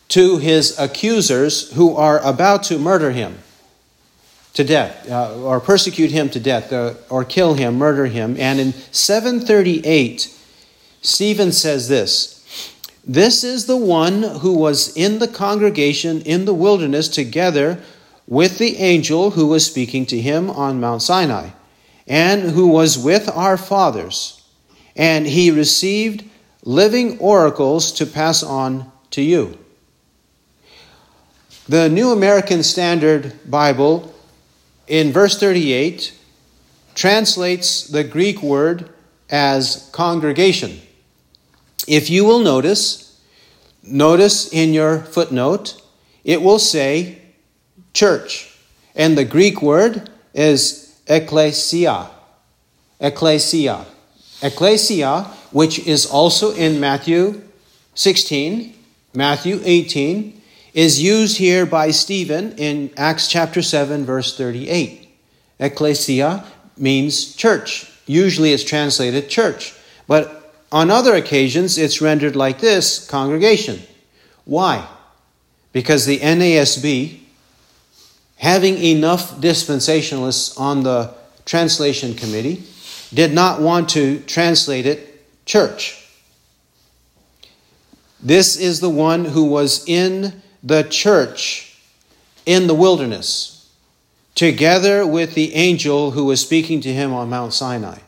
to 0.09 0.37
his 0.37 0.79
accusers 0.79 1.73
who 1.73 1.97
are 1.97 2.19
about 2.23 2.63
to 2.65 2.79
murder 2.79 3.11
him 3.13 3.39
to 4.53 4.65
death 4.65 5.11
uh, 5.11 5.35
or 5.43 5.61
persecute 5.61 6.11
him 6.11 6.29
to 6.29 6.39
death 6.41 6.71
uh, 6.73 6.93
or 7.09 7.25
kill 7.25 7.55
him 7.55 7.77
murder 7.77 8.07
him 8.07 8.37
and 8.39 8.61
in 8.61 8.73
738 8.73 10.35
stephen 11.01 11.53
says 11.53 11.89
this 11.89 12.35
this 13.07 13.45
is 13.45 13.67
the 13.67 13.77
one 13.77 14.23
who 14.23 14.53
was 14.57 14.95
in 14.97 15.19
the 15.21 15.29
congregation 15.29 16.21
in 16.23 16.45
the 16.45 16.55
wilderness 16.55 17.09
together 17.09 17.79
with 18.27 18.59
the 18.59 18.77
angel 18.79 19.31
who 19.33 19.47
was 19.47 19.65
speaking 19.67 20.05
to 20.07 20.19
him 20.19 20.49
on 20.51 20.81
mount 20.81 21.03
sinai 21.03 21.51
and 22.09 22.43
who 22.51 22.69
was 22.69 22.99
with 22.99 23.29
our 23.29 23.57
fathers, 23.59 24.43
and 24.97 25.27
he 25.27 25.51
received 25.51 26.25
living 26.65 27.19
oracles 27.21 27.93
to 27.93 28.07
pass 28.07 28.43
on 28.43 28.91
to 29.11 29.23
you. 29.23 29.57
The 31.69 31.91
New 31.91 32.11
American 32.11 32.63
Standard 32.63 33.35
Bible, 33.49 34.13
in 34.87 35.13
verse 35.13 35.39
38, 35.39 36.15
translates 36.95 37.87
the 37.87 38.05
Greek 38.05 38.43
word 38.43 38.89
as 39.31 39.89
congregation. 39.93 40.81
If 41.87 42.09
you 42.09 42.25
will 42.25 42.39
notice, 42.41 43.21
notice 43.83 44.51
in 44.51 44.73
your 44.73 45.01
footnote, 45.01 45.81
it 46.25 46.41
will 46.41 46.59
say 46.59 47.19
church. 47.93 48.57
And 48.97 49.17
the 49.17 49.25
Greek 49.25 49.61
word 49.63 50.09
is 50.33 50.88
ecclesia. 51.09 52.11
Ecclesia. 53.01 53.87
Ecclesia, 54.43 55.21
which 55.51 55.81
is 55.81 56.07
also 56.07 56.55
in 56.55 56.79
Matthew 56.79 57.43
16, 57.95 58.75
Matthew 59.15 59.61
18, 59.65 60.41
is 60.75 61.03
used 61.03 61.39
here 61.39 61.67
by 61.67 61.91
Stephen 61.91 62.53
in 62.57 62.91
Acts 62.97 63.27
chapter 63.27 63.63
7, 63.63 64.05
verse 64.05 64.37
38. 64.37 65.09
Ecclesia 65.59 66.45
means 66.77 67.35
church. 67.35 67.91
Usually 68.07 68.53
it's 68.53 68.63
translated 68.63 69.29
church, 69.29 69.75
but 70.07 70.55
on 70.71 70.91
other 70.91 71.15
occasions 71.15 71.79
it's 71.79 72.01
rendered 72.01 72.37
like 72.37 72.61
this 72.61 73.07
congregation. 73.09 73.81
Why? 74.45 74.87
Because 75.73 76.07
the 76.07 76.21
NASB, 76.21 77.18
having 78.39 78.79
enough 78.79 79.33
dispensationalists 79.41 80.59
on 80.59 80.83
the 80.83 81.13
translation 81.45 82.15
committee, 82.15 82.63
did 83.13 83.33
not 83.33 83.61
want 83.61 83.89
to 83.91 84.21
translate 84.21 84.87
it 84.87 85.27
church. 85.45 86.07
This 88.23 88.57
is 88.57 88.81
the 88.81 88.91
one 88.91 89.25
who 89.25 89.45
was 89.45 89.87
in 89.89 90.43
the 90.63 90.83
church 90.85 91.65
in 92.47 92.67
the 92.67 92.75
wilderness, 92.75 93.71
together 94.35 95.07
with 95.07 95.35
the 95.35 95.55
angel 95.55 96.13
who 96.13 96.25
was 96.25 96.41
speaking 96.41 96.81
to 96.81 96.93
him 96.93 97.13
on 97.13 97.29
Mount 97.29 97.53
Sinai. 97.53 97.99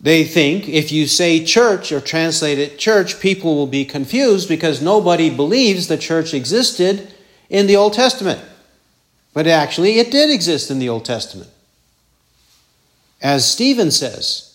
They 0.00 0.24
think 0.24 0.68
if 0.68 0.92
you 0.92 1.06
say 1.06 1.44
church 1.44 1.90
or 1.92 2.00
translate 2.00 2.58
it 2.58 2.78
church, 2.78 3.18
people 3.20 3.54
will 3.56 3.66
be 3.66 3.84
confused 3.84 4.48
because 4.48 4.82
nobody 4.82 5.30
believes 5.34 5.88
the 5.88 5.96
church 5.96 6.34
existed 6.34 7.08
in 7.48 7.66
the 7.66 7.76
Old 7.76 7.94
Testament. 7.94 8.42
But 9.36 9.46
actually, 9.46 9.98
it 9.98 10.10
did 10.10 10.30
exist 10.30 10.70
in 10.70 10.78
the 10.78 10.88
Old 10.88 11.04
Testament. 11.04 11.50
As 13.20 13.44
Stephen 13.46 13.90
says 13.90 14.54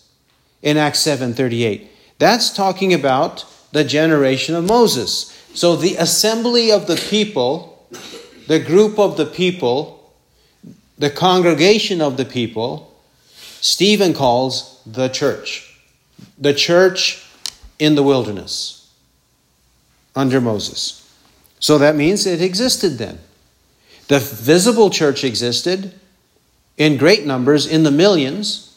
in 0.60 0.76
Acts 0.76 0.98
7:38, 1.06 1.86
that's 2.18 2.50
talking 2.50 2.92
about 2.92 3.44
the 3.70 3.84
generation 3.84 4.56
of 4.56 4.64
Moses. 4.64 5.32
So 5.54 5.76
the 5.76 5.94
assembly 5.94 6.72
of 6.72 6.88
the 6.88 6.96
people, 6.96 7.86
the 8.48 8.58
group 8.58 8.98
of 8.98 9.16
the 9.16 9.24
people, 9.24 10.12
the 10.98 11.10
congregation 11.10 12.00
of 12.00 12.16
the 12.16 12.24
people, 12.24 12.92
Stephen 13.60 14.12
calls 14.12 14.78
the 14.84 15.06
church. 15.06 15.76
The 16.40 16.54
church 16.54 17.22
in 17.78 17.94
the 17.94 18.02
wilderness 18.02 18.84
under 20.16 20.40
Moses. 20.40 21.02
So 21.60 21.78
that 21.78 21.94
means 21.94 22.26
it 22.26 22.42
existed 22.42 22.98
then. 22.98 23.20
The 24.08 24.18
visible 24.18 24.90
church 24.90 25.24
existed 25.24 25.92
in 26.76 26.96
great 26.96 27.26
numbers, 27.26 27.66
in 27.66 27.82
the 27.82 27.90
millions, 27.90 28.70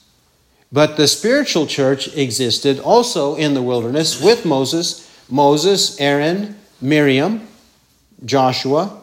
but 0.71 0.97
the 0.97 1.07
spiritual 1.07 1.65
church 1.67 2.15
existed 2.15 2.79
also 2.79 3.35
in 3.35 3.53
the 3.53 3.61
wilderness 3.61 4.21
with 4.21 4.45
Moses, 4.45 5.09
Moses, 5.29 5.99
Aaron, 5.99 6.57
Miriam, 6.81 7.47
Joshua. 8.25 9.01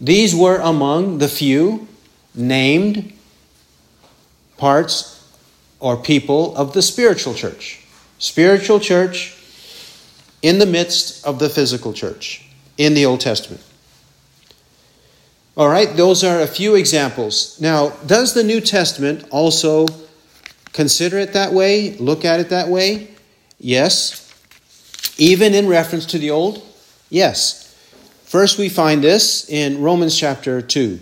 These 0.00 0.34
were 0.34 0.56
among 0.58 1.18
the 1.18 1.28
few 1.28 1.86
named 2.34 3.12
parts 4.56 5.16
or 5.78 5.96
people 5.96 6.56
of 6.56 6.72
the 6.72 6.82
spiritual 6.82 7.34
church. 7.34 7.80
Spiritual 8.18 8.80
church 8.80 9.34
in 10.42 10.58
the 10.58 10.66
midst 10.66 11.24
of 11.26 11.38
the 11.38 11.48
physical 11.48 11.92
church 11.92 12.44
in 12.78 12.94
the 12.94 13.04
Old 13.04 13.20
Testament. 13.20 13.60
All 15.56 15.68
right, 15.68 15.94
those 15.96 16.22
are 16.22 16.40
a 16.40 16.46
few 16.46 16.76
examples. 16.76 17.60
Now, 17.60 17.88
does 18.06 18.34
the 18.34 18.44
New 18.44 18.60
Testament 18.60 19.24
also 19.30 19.86
consider 20.72 21.18
it 21.18 21.32
that 21.32 21.52
way, 21.52 21.94
look 21.96 22.24
at 22.24 22.38
it 22.38 22.50
that 22.50 22.68
way? 22.68 23.08
Yes. 23.58 24.32
Even 25.18 25.52
in 25.52 25.66
reference 25.66 26.06
to 26.06 26.18
the 26.18 26.30
Old? 26.30 26.62
Yes. 27.10 27.74
First, 28.24 28.58
we 28.58 28.68
find 28.68 29.02
this 29.02 29.48
in 29.48 29.82
Romans 29.82 30.16
chapter 30.16 30.62
2. 30.62 31.00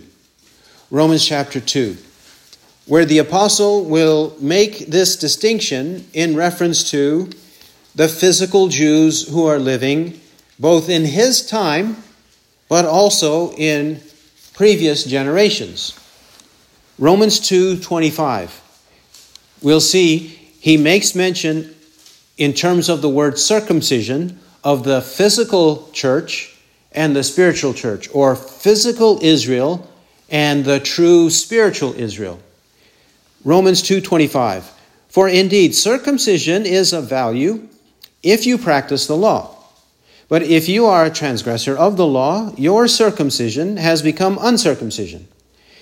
Romans 0.89 1.23
chapter 1.23 1.59
2, 1.59 1.95
where 2.87 3.05
the 3.05 3.19
apostle 3.19 3.85
will 3.85 4.35
make 4.39 4.87
this 4.87 5.15
distinction 5.15 6.07
in 6.11 6.35
reference 6.35 6.89
to 6.89 7.29
the 7.93 8.07
physical 8.07 8.67
Jews 8.67 9.27
who 9.29 9.45
are 9.45 9.59
living 9.59 10.19
both 10.57 10.89
in 10.89 11.05
his 11.05 11.45
time 11.45 11.97
but 12.67 12.85
also 12.85 13.51
in 13.53 14.01
previous 14.59 15.05
generations. 15.05 15.93
Romans 16.97 17.39
2:25. 17.39 18.49
We'll 19.61 19.79
see 19.79 20.37
he 20.59 20.75
makes 20.75 21.15
mention 21.15 21.73
in 22.37 22.51
terms 22.51 22.89
of 22.89 23.01
the 23.01 23.07
word 23.07 23.39
circumcision 23.39 24.37
of 24.61 24.83
the 24.83 24.99
physical 25.01 25.89
church 25.93 26.57
and 26.91 27.15
the 27.15 27.23
spiritual 27.23 27.73
church 27.73 28.09
or 28.11 28.35
physical 28.35 29.17
Israel 29.21 29.87
and 30.29 30.65
the 30.65 30.81
true 30.81 31.29
spiritual 31.29 31.93
Israel. 31.97 32.37
Romans 33.45 33.81
2:25. 33.81 34.63
For 35.07 35.29
indeed 35.29 35.73
circumcision 35.73 36.65
is 36.65 36.91
of 36.91 37.07
value 37.07 37.65
if 38.23 38.45
you 38.45 38.57
practice 38.57 39.07
the 39.07 39.15
law. 39.15 39.55
But 40.29 40.43
if 40.43 40.69
you 40.69 40.85
are 40.85 41.03
a 41.05 41.09
transgressor 41.09 41.75
of 41.75 41.97
the 41.97 42.05
law, 42.05 42.51
your 42.55 42.87
circumcision 42.87 43.77
has 43.77 44.03
become 44.03 44.37
uncircumcision. 44.39 45.27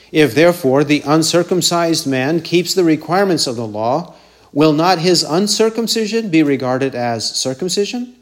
If 0.09 0.33
therefore 0.33 0.85
the 0.85 1.01
uncircumcised 1.05 2.07
man 2.07 2.39
keeps 2.41 2.73
the 2.73 2.85
requirements 2.85 3.45
of 3.45 3.57
the 3.57 3.67
law, 3.67 4.13
will 4.53 4.71
not 4.71 4.99
his 4.99 5.21
uncircumcision 5.21 6.29
be 6.29 6.43
regarded 6.43 6.95
as 6.95 7.29
circumcision? 7.29 8.15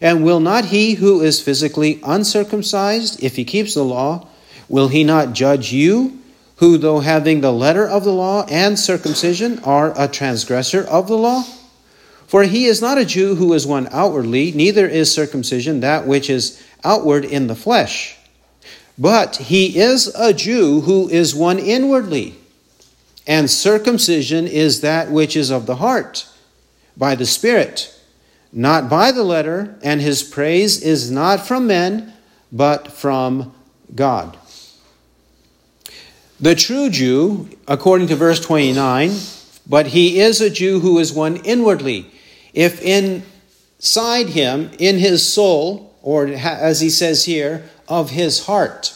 And 0.00 0.24
will 0.24 0.40
not 0.40 0.64
he 0.66 0.94
who 0.94 1.20
is 1.20 1.42
physically 1.42 2.00
uncircumcised, 2.02 3.22
if 3.22 3.36
he 3.36 3.44
keeps 3.44 3.74
the 3.74 3.82
law, 3.84 4.28
will 4.70 4.88
he 4.88 5.04
not 5.04 5.34
judge 5.34 5.72
you, 5.72 6.18
who 6.56 6.78
though 6.78 7.00
having 7.00 7.42
the 7.42 7.52
letter 7.52 7.86
of 7.86 8.02
the 8.02 8.12
law 8.12 8.46
and 8.46 8.78
circumcision 8.78 9.58
are 9.62 9.92
a 10.00 10.08
transgressor 10.08 10.84
of 10.84 11.06
the 11.06 11.18
law? 11.18 11.44
For 12.26 12.42
he 12.42 12.64
is 12.66 12.80
not 12.82 12.98
a 12.98 13.04
Jew 13.04 13.36
who 13.36 13.52
is 13.52 13.66
one 13.66 13.88
outwardly, 13.92 14.52
neither 14.52 14.86
is 14.86 15.12
circumcision 15.12 15.80
that 15.80 16.06
which 16.06 16.28
is 16.28 16.60
outward 16.84 17.24
in 17.24 17.46
the 17.46 17.54
flesh. 17.54 18.16
But 18.98 19.36
he 19.36 19.76
is 19.78 20.08
a 20.14 20.32
Jew 20.32 20.80
who 20.80 21.08
is 21.08 21.34
one 21.34 21.58
inwardly, 21.58 22.34
and 23.26 23.50
circumcision 23.50 24.46
is 24.46 24.80
that 24.80 25.10
which 25.10 25.36
is 25.36 25.50
of 25.50 25.66
the 25.66 25.76
heart, 25.76 26.26
by 26.96 27.14
the 27.14 27.26
Spirit, 27.26 27.92
not 28.52 28.88
by 28.88 29.12
the 29.12 29.22
letter, 29.22 29.76
and 29.82 30.00
his 30.00 30.22
praise 30.22 30.80
is 30.82 31.10
not 31.10 31.46
from 31.46 31.66
men, 31.66 32.12
but 32.50 32.90
from 32.90 33.52
God. 33.94 34.36
The 36.40 36.54
true 36.54 36.90
Jew, 36.90 37.48
according 37.68 38.08
to 38.08 38.16
verse 38.16 38.40
29, 38.40 39.14
but 39.68 39.88
he 39.88 40.18
is 40.20 40.40
a 40.40 40.50
Jew 40.50 40.80
who 40.80 40.98
is 40.98 41.12
one 41.12 41.36
inwardly. 41.36 42.06
If 42.56 42.80
inside 42.82 44.30
him, 44.30 44.70
in 44.78 44.98
his 44.98 45.30
soul, 45.30 45.92
or 46.02 46.26
as 46.26 46.80
he 46.80 46.88
says 46.88 47.26
here, 47.26 47.64
of 47.86 48.10
his 48.10 48.46
heart, 48.46 48.94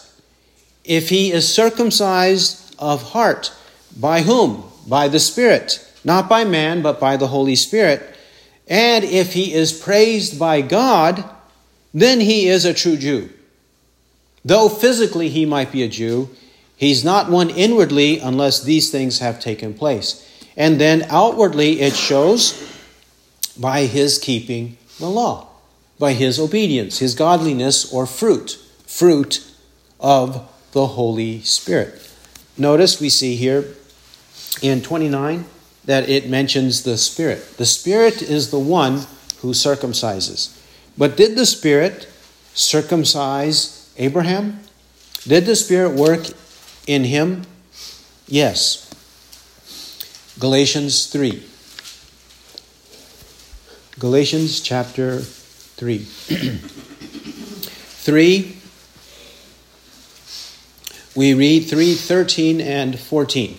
if 0.82 1.10
he 1.10 1.30
is 1.30 1.46
circumcised 1.46 2.74
of 2.78 3.10
heart, 3.12 3.52
by 3.94 4.22
whom? 4.22 4.64
By 4.88 5.08
the 5.08 5.20
Spirit, 5.20 5.78
not 6.02 6.26
by 6.26 6.42
man, 6.44 6.80
but 6.80 6.98
by 6.98 7.18
the 7.18 7.26
Holy 7.26 7.54
Spirit. 7.54 8.02
And 8.66 9.04
if 9.04 9.34
he 9.34 9.52
is 9.52 9.74
praised 9.74 10.38
by 10.38 10.62
God, 10.62 11.22
then 11.92 12.20
he 12.20 12.48
is 12.48 12.64
a 12.64 12.72
true 12.72 12.96
Jew. 12.96 13.28
Though 14.42 14.70
physically 14.70 15.28
he 15.28 15.44
might 15.44 15.70
be 15.70 15.82
a 15.82 15.88
Jew, 15.88 16.30
he's 16.78 17.04
not 17.04 17.30
one 17.30 17.50
inwardly 17.50 18.20
unless 18.20 18.62
these 18.62 18.88
things 18.90 19.18
have 19.18 19.38
taken 19.38 19.74
place. 19.74 20.24
And 20.56 20.80
then 20.80 21.04
outwardly 21.10 21.82
it 21.82 21.94
shows 21.94 22.54
by 23.60 23.82
his 23.84 24.18
keeping 24.18 24.78
the 24.98 25.10
law, 25.10 25.48
by 25.98 26.14
his 26.14 26.40
obedience, 26.40 26.98
his 26.98 27.14
godliness 27.14 27.92
or 27.92 28.06
fruit, 28.06 28.52
fruit 28.86 29.44
of 30.00 30.50
the 30.72 30.86
Holy 30.88 31.42
Spirit. 31.42 32.10
Notice 32.56 33.00
we 33.00 33.10
see 33.10 33.36
here 33.36 33.66
in 34.62 34.80
29 34.80 35.44
that 35.84 36.08
it 36.08 36.28
mentions 36.28 36.82
the 36.84 36.96
Spirit. 36.96 37.58
The 37.58 37.66
Spirit 37.66 38.22
is 38.22 38.50
the 38.50 38.58
one 38.58 39.02
who 39.40 39.50
circumcises. 39.52 40.56
But 40.96 41.16
did 41.16 41.36
the 41.36 41.46
Spirit 41.46 42.08
circumcise 42.54 43.92
Abraham? 43.98 44.60
Did 45.24 45.44
the 45.44 45.56
Spirit 45.56 45.92
work 45.92 46.26
in 46.86 47.04
him? 47.04 47.42
Yes. 48.26 48.86
Galatians 50.38 51.06
3 51.08 51.44
Galatians 54.00 54.58
chapter 54.60 55.18
3. 55.18 55.98
3 56.00 58.56
we 61.14 61.34
read 61.34 61.64
3:13 61.64 62.60
and 62.62 62.98
14. 62.98 63.58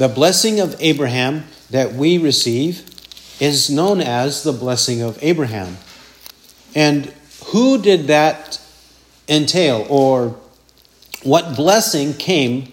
the 0.00 0.08
blessing 0.12 0.58
of 0.58 0.74
Abraham 0.80 1.44
that 1.70 1.92
we 1.92 2.18
receive 2.18 2.84
is 3.38 3.70
known 3.70 4.00
as 4.00 4.42
the 4.42 4.50
blessing 4.52 5.00
of 5.00 5.16
Abraham. 5.22 5.76
And 6.74 7.12
who 7.46 7.80
did 7.80 8.08
that 8.08 8.60
entail 9.28 9.86
or 9.88 10.36
what 11.22 11.54
blessing 11.54 12.14
came 12.14 12.72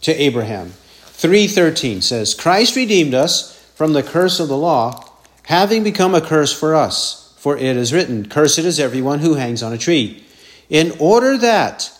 to 0.00 0.10
Abraham? 0.20 0.72
3:13 1.12 2.02
says, 2.02 2.34
"Christ 2.34 2.74
redeemed 2.74 3.14
us 3.14 3.53
from 3.74 3.92
the 3.92 4.02
curse 4.02 4.40
of 4.40 4.48
the 4.48 4.56
law, 4.56 5.04
having 5.44 5.82
become 5.82 6.14
a 6.14 6.20
curse 6.20 6.52
for 6.52 6.74
us. 6.74 7.34
For 7.38 7.56
it 7.58 7.76
is 7.76 7.92
written, 7.92 8.28
Cursed 8.28 8.60
is 8.60 8.80
everyone 8.80 9.18
who 9.18 9.34
hangs 9.34 9.62
on 9.62 9.72
a 9.72 9.78
tree. 9.78 10.24
In 10.70 10.92
order 10.98 11.36
that 11.38 11.90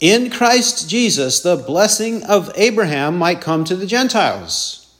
in 0.00 0.30
Christ 0.30 0.88
Jesus 0.90 1.40
the 1.40 1.54
blessing 1.56 2.24
of 2.24 2.50
Abraham 2.56 3.16
might 3.16 3.40
come 3.40 3.64
to 3.64 3.76
the 3.76 3.86
Gentiles, 3.86 4.92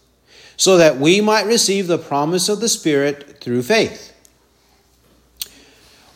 so 0.57 0.77
that 0.77 0.99
we 0.99 1.21
might 1.21 1.47
receive 1.47 1.87
the 1.89 1.99
promise 1.99 2.49
of 2.49 2.61
the 2.61 2.69
Spirit 2.69 3.41
through 3.41 3.63
faith. 3.63 4.13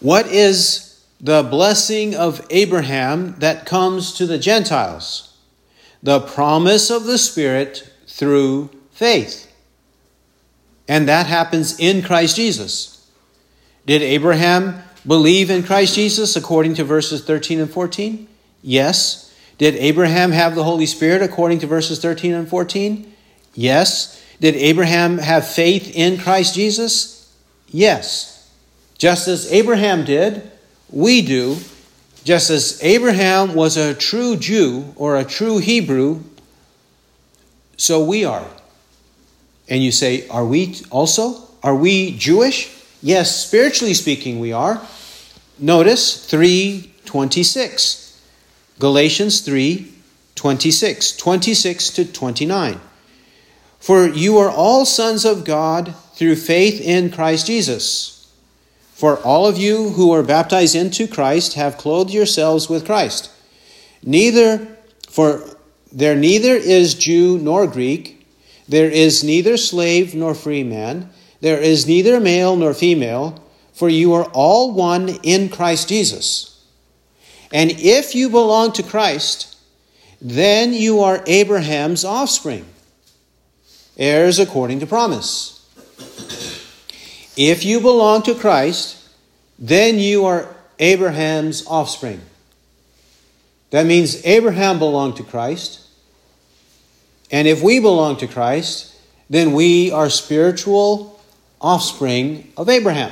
What 0.01 0.27
is 0.27 1.01
the 1.21 1.43
blessing 1.45 2.15
of 2.15 2.45
Abraham 2.51 3.37
that 3.39 3.67
comes 3.67 4.13
to 4.15 4.27
the 4.27 4.39
Gentiles? 4.39 5.37
The 6.03 6.21
promise 6.21 6.91
of 6.91 7.05
the 7.05 7.19
Spirit 7.19 7.91
through 8.07 8.71
faith. 8.91 9.52
And 10.89 11.09
that 11.09 11.27
happens 11.27 11.79
in 11.79 12.03
Christ 12.03 12.37
Jesus. 12.37 13.09
Did 13.87 14.03
Abraham 14.03 14.83
believe 15.07 15.51
in 15.51 15.63
Christ 15.63 15.95
Jesus 15.95 16.37
according 16.37 16.75
to 16.77 16.85
verses 16.85 17.25
13 17.25 17.61
and 17.61 17.71
14? 17.71 18.29
Yes. 18.63 19.35
Did 19.59 19.75
Abraham 19.77 20.33
have 20.33 20.55
the 20.55 20.65
Holy 20.65 20.87
Spirit 20.87 21.23
according 21.23 21.61
to 21.61 21.67
verses 21.67 22.01
13 22.01 22.33
and 22.33 22.49
14? 22.49 23.13
Yes. 23.55 24.23
Did 24.41 24.57
Abraham 24.57 25.19
have 25.19 25.47
faith 25.47 25.95
in 25.95 26.19
Christ 26.19 26.55
Jesus? 26.55 27.33
Yes. 27.69 28.51
Just 28.99 29.29
as 29.29 29.51
Abraham 29.53 30.05
did, 30.05 30.51
we 30.91 31.23
do. 31.23 31.59
Just 32.25 32.51
as 32.51 32.79
Abraham 32.83 33.55
was 33.55 33.77
a 33.77 33.95
true 33.95 34.37
Jew 34.37 34.93
or 34.97 35.17
a 35.17 35.25
true 35.25 35.59
Hebrew, 35.59 36.23
so 37.77 38.05
we 38.05 38.25
are. 38.25 38.47
And 39.69 39.83
you 39.83 39.93
say, 39.93 40.27
Are 40.29 40.45
we 40.45 40.77
also? 40.91 41.37
Are 41.63 41.75
we 41.75 42.17
Jewish? 42.19 42.73
Yes, 43.03 43.45
spiritually 43.45 43.95
speaking, 43.95 44.41
we 44.41 44.53
are. 44.53 44.81
Notice 45.59 46.25
326. 46.29 48.01
Galatians 48.79 49.41
3 49.41 49.89
26, 50.35 51.13
26 51.19 51.91
to 51.91 52.05
29. 52.11 52.81
For 53.79 54.09
you 54.09 54.39
are 54.39 54.51
all 54.51 54.85
sons 54.85 55.25
of 55.25 55.45
God 55.45 55.95
through 56.15 56.37
faith 56.37 56.81
in 56.81 57.11
Christ 57.11 57.47
Jesus. 57.47 58.33
For 58.93 59.19
all 59.19 59.47
of 59.47 59.59
you 59.59 59.91
who 59.91 60.11
are 60.11 60.23
baptized 60.23 60.75
into 60.75 61.07
Christ 61.07 61.53
have 61.55 61.77
clothed 61.77 62.11
yourselves 62.11 62.69
with 62.69 62.87
Christ. 62.87 63.31
Neither 64.03 64.67
for 65.09 65.43
there 65.93 66.17
neither 66.17 66.55
is 66.55 66.95
Jew 66.95 67.39
nor 67.39 67.67
Greek, 67.67 68.22
there 68.69 68.89
is 68.91 69.25
neither 69.25 69.57
slave 69.57 70.15
nor 70.15 70.35
free 70.35 70.63
man, 70.63 71.11
there 71.41 71.59
is 71.59 71.87
neither 71.87 72.21
male 72.21 72.55
nor 72.55 72.75
female, 72.75 73.41
for 73.73 73.89
you 73.89 74.13
are 74.15 74.27
all 74.27 74.73
one 74.73 75.09
in 75.23 75.49
Christ 75.49 75.89
Jesus. 75.89 76.49
And 77.53 77.73
if 77.73 78.15
you 78.15 78.31
belong 78.31 78.73
to 78.75 78.83
Christ, 78.83 79.57
then 80.21 80.73
you 80.73 81.01
are 81.03 81.23
Abraham's 81.27 82.05
offspring, 82.05 82.65
heirs 83.99 84.39
according 84.39 84.81
to 84.81 84.87
promise. 84.87 85.59
If 87.37 87.65
you 87.65 87.81
belong 87.81 88.23
to 88.25 88.35
Christ, 88.35 88.99
then 89.59 89.99
you 89.99 90.25
are 90.27 90.55
Abraham's 90.79 91.67
offspring. 91.67 92.21
That 93.71 93.87
means 93.87 94.25
Abraham 94.25 94.79
belonged 94.79 95.17
to 95.17 95.25
Christ. 95.25 95.81
And 97.33 97.49
if 97.49 97.63
we 97.63 97.81
belong 97.81 98.19
to 98.19 98.27
Christ, 98.29 98.93
then 99.31 99.53
we 99.55 99.91
are 99.91 100.11
spiritual 100.11 101.19
offspring 101.63 102.53
of 102.59 102.69
Abraham. 102.69 103.11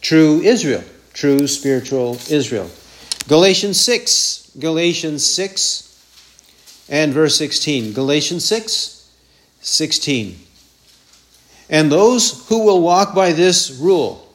True 0.00 0.40
Israel, 0.40 0.84
true 1.12 1.48
spiritual 1.48 2.16
Israel. 2.30 2.70
Galatians 3.26 3.80
6, 3.80 4.52
Galatians 4.60 5.26
6 5.26 6.86
and 6.88 7.12
verse 7.12 7.34
16. 7.36 7.92
Galatians 7.94 8.44
6, 8.44 9.12
16. 9.60 10.38
And 11.68 11.90
those 11.90 12.46
who 12.48 12.64
will 12.64 12.80
walk 12.80 13.14
by 13.14 13.32
this 13.32 13.72
rule, 13.80 14.32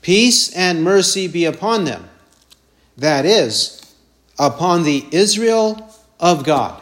peace 0.00 0.54
and 0.54 0.82
mercy 0.82 1.28
be 1.28 1.44
upon 1.44 1.84
them. 1.84 2.08
That 2.96 3.26
is, 3.26 3.82
upon 4.38 4.84
the 4.84 5.04
Israel 5.12 5.94
of 6.20 6.44
God. 6.44 6.78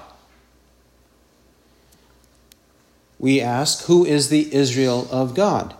we 3.20 3.40
ask, 3.42 3.84
who 3.84 4.06
is 4.06 4.30
the 4.30 4.52
Israel 4.52 5.06
of 5.10 5.34
God? 5.34 5.74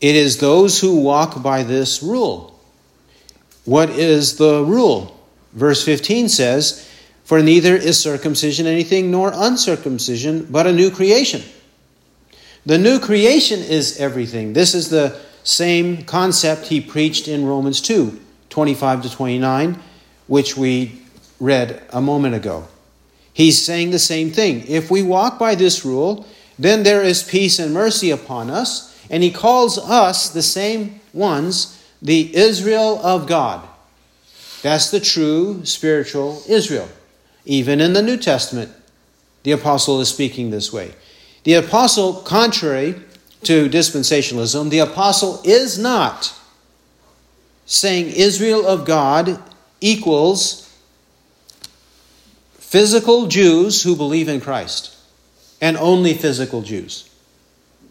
It 0.00 0.14
is 0.14 0.38
those 0.38 0.80
who 0.80 1.00
walk 1.00 1.42
by 1.42 1.64
this 1.64 2.02
rule. 2.04 2.58
What 3.64 3.90
is 3.90 4.36
the 4.36 4.62
rule? 4.64 5.18
Verse 5.54 5.84
15 5.84 6.28
says, 6.28 6.88
For 7.24 7.42
neither 7.42 7.74
is 7.74 7.98
circumcision 7.98 8.66
anything 8.68 9.10
nor 9.10 9.32
uncircumcision, 9.34 10.46
but 10.50 10.68
a 10.68 10.72
new 10.72 10.90
creation. 10.92 11.42
The 12.64 12.78
new 12.78 13.00
creation 13.00 13.58
is 13.58 13.98
everything. 13.98 14.52
This 14.52 14.72
is 14.72 14.88
the 14.88 15.18
same 15.42 16.04
concept 16.04 16.66
he 16.66 16.80
preached 16.80 17.26
in 17.28 17.44
Romans 17.44 17.80
2 17.80 18.20
25 18.50 19.02
to 19.02 19.10
29, 19.10 19.80
which 20.28 20.56
we 20.56 21.02
read 21.40 21.82
a 21.90 22.00
moment 22.00 22.36
ago. 22.36 22.68
He's 23.36 23.62
saying 23.62 23.90
the 23.90 23.98
same 23.98 24.30
thing. 24.30 24.64
If 24.66 24.90
we 24.90 25.02
walk 25.02 25.38
by 25.38 25.54
this 25.56 25.84
rule, 25.84 26.26
then 26.58 26.84
there 26.84 27.02
is 27.02 27.22
peace 27.22 27.58
and 27.58 27.74
mercy 27.74 28.10
upon 28.10 28.48
us. 28.48 28.98
And 29.10 29.22
he 29.22 29.30
calls 29.30 29.76
us, 29.78 30.30
the 30.30 30.40
same 30.40 31.00
ones, 31.12 31.76
the 32.00 32.34
Israel 32.34 32.98
of 33.04 33.26
God. 33.26 33.60
That's 34.62 34.90
the 34.90 35.00
true 35.00 35.66
spiritual 35.66 36.42
Israel. 36.48 36.88
Even 37.44 37.82
in 37.82 37.92
the 37.92 38.00
New 38.00 38.16
Testament, 38.16 38.70
the 39.42 39.52
apostle 39.52 40.00
is 40.00 40.08
speaking 40.08 40.48
this 40.50 40.72
way. 40.72 40.94
The 41.44 41.54
apostle, 41.54 42.14
contrary 42.22 42.94
to 43.42 43.68
dispensationalism, 43.68 44.70
the 44.70 44.78
apostle 44.78 45.42
is 45.44 45.78
not 45.78 46.32
saying 47.66 48.08
Israel 48.14 48.66
of 48.66 48.86
God 48.86 49.38
equals 49.82 50.65
physical 52.76 53.24
Jews 53.24 53.84
who 53.84 53.96
believe 53.96 54.28
in 54.28 54.38
Christ, 54.38 54.94
and 55.62 55.78
only 55.78 56.12
physical 56.12 56.60
Jews. 56.60 57.08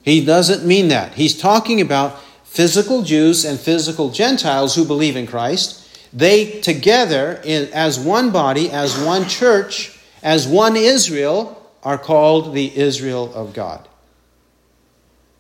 He 0.04 0.24
doesn't 0.24 0.64
mean 0.64 0.90
that. 0.90 1.16
He's 1.16 1.36
talking 1.42 1.82
about 1.82 2.22
physical 2.44 3.02
Jews 3.02 3.44
and 3.46 3.60
physical 3.60 4.12
Gentiles 4.12 4.76
who 4.76 4.86
believe 4.86 5.16
in 5.16 5.26
Christ. 5.26 5.84
They 6.14 6.62
together, 6.62 7.42
in, 7.44 7.68
as 7.74 8.00
one 8.00 8.30
body, 8.30 8.70
as 8.70 8.96
one 9.04 9.28
church, 9.28 9.98
as 10.22 10.48
one 10.48 10.76
Israel, 10.76 11.66
are 11.82 11.98
called 11.98 12.54
the 12.54 12.78
Israel 12.78 13.34
of 13.34 13.56
God. 13.56 13.88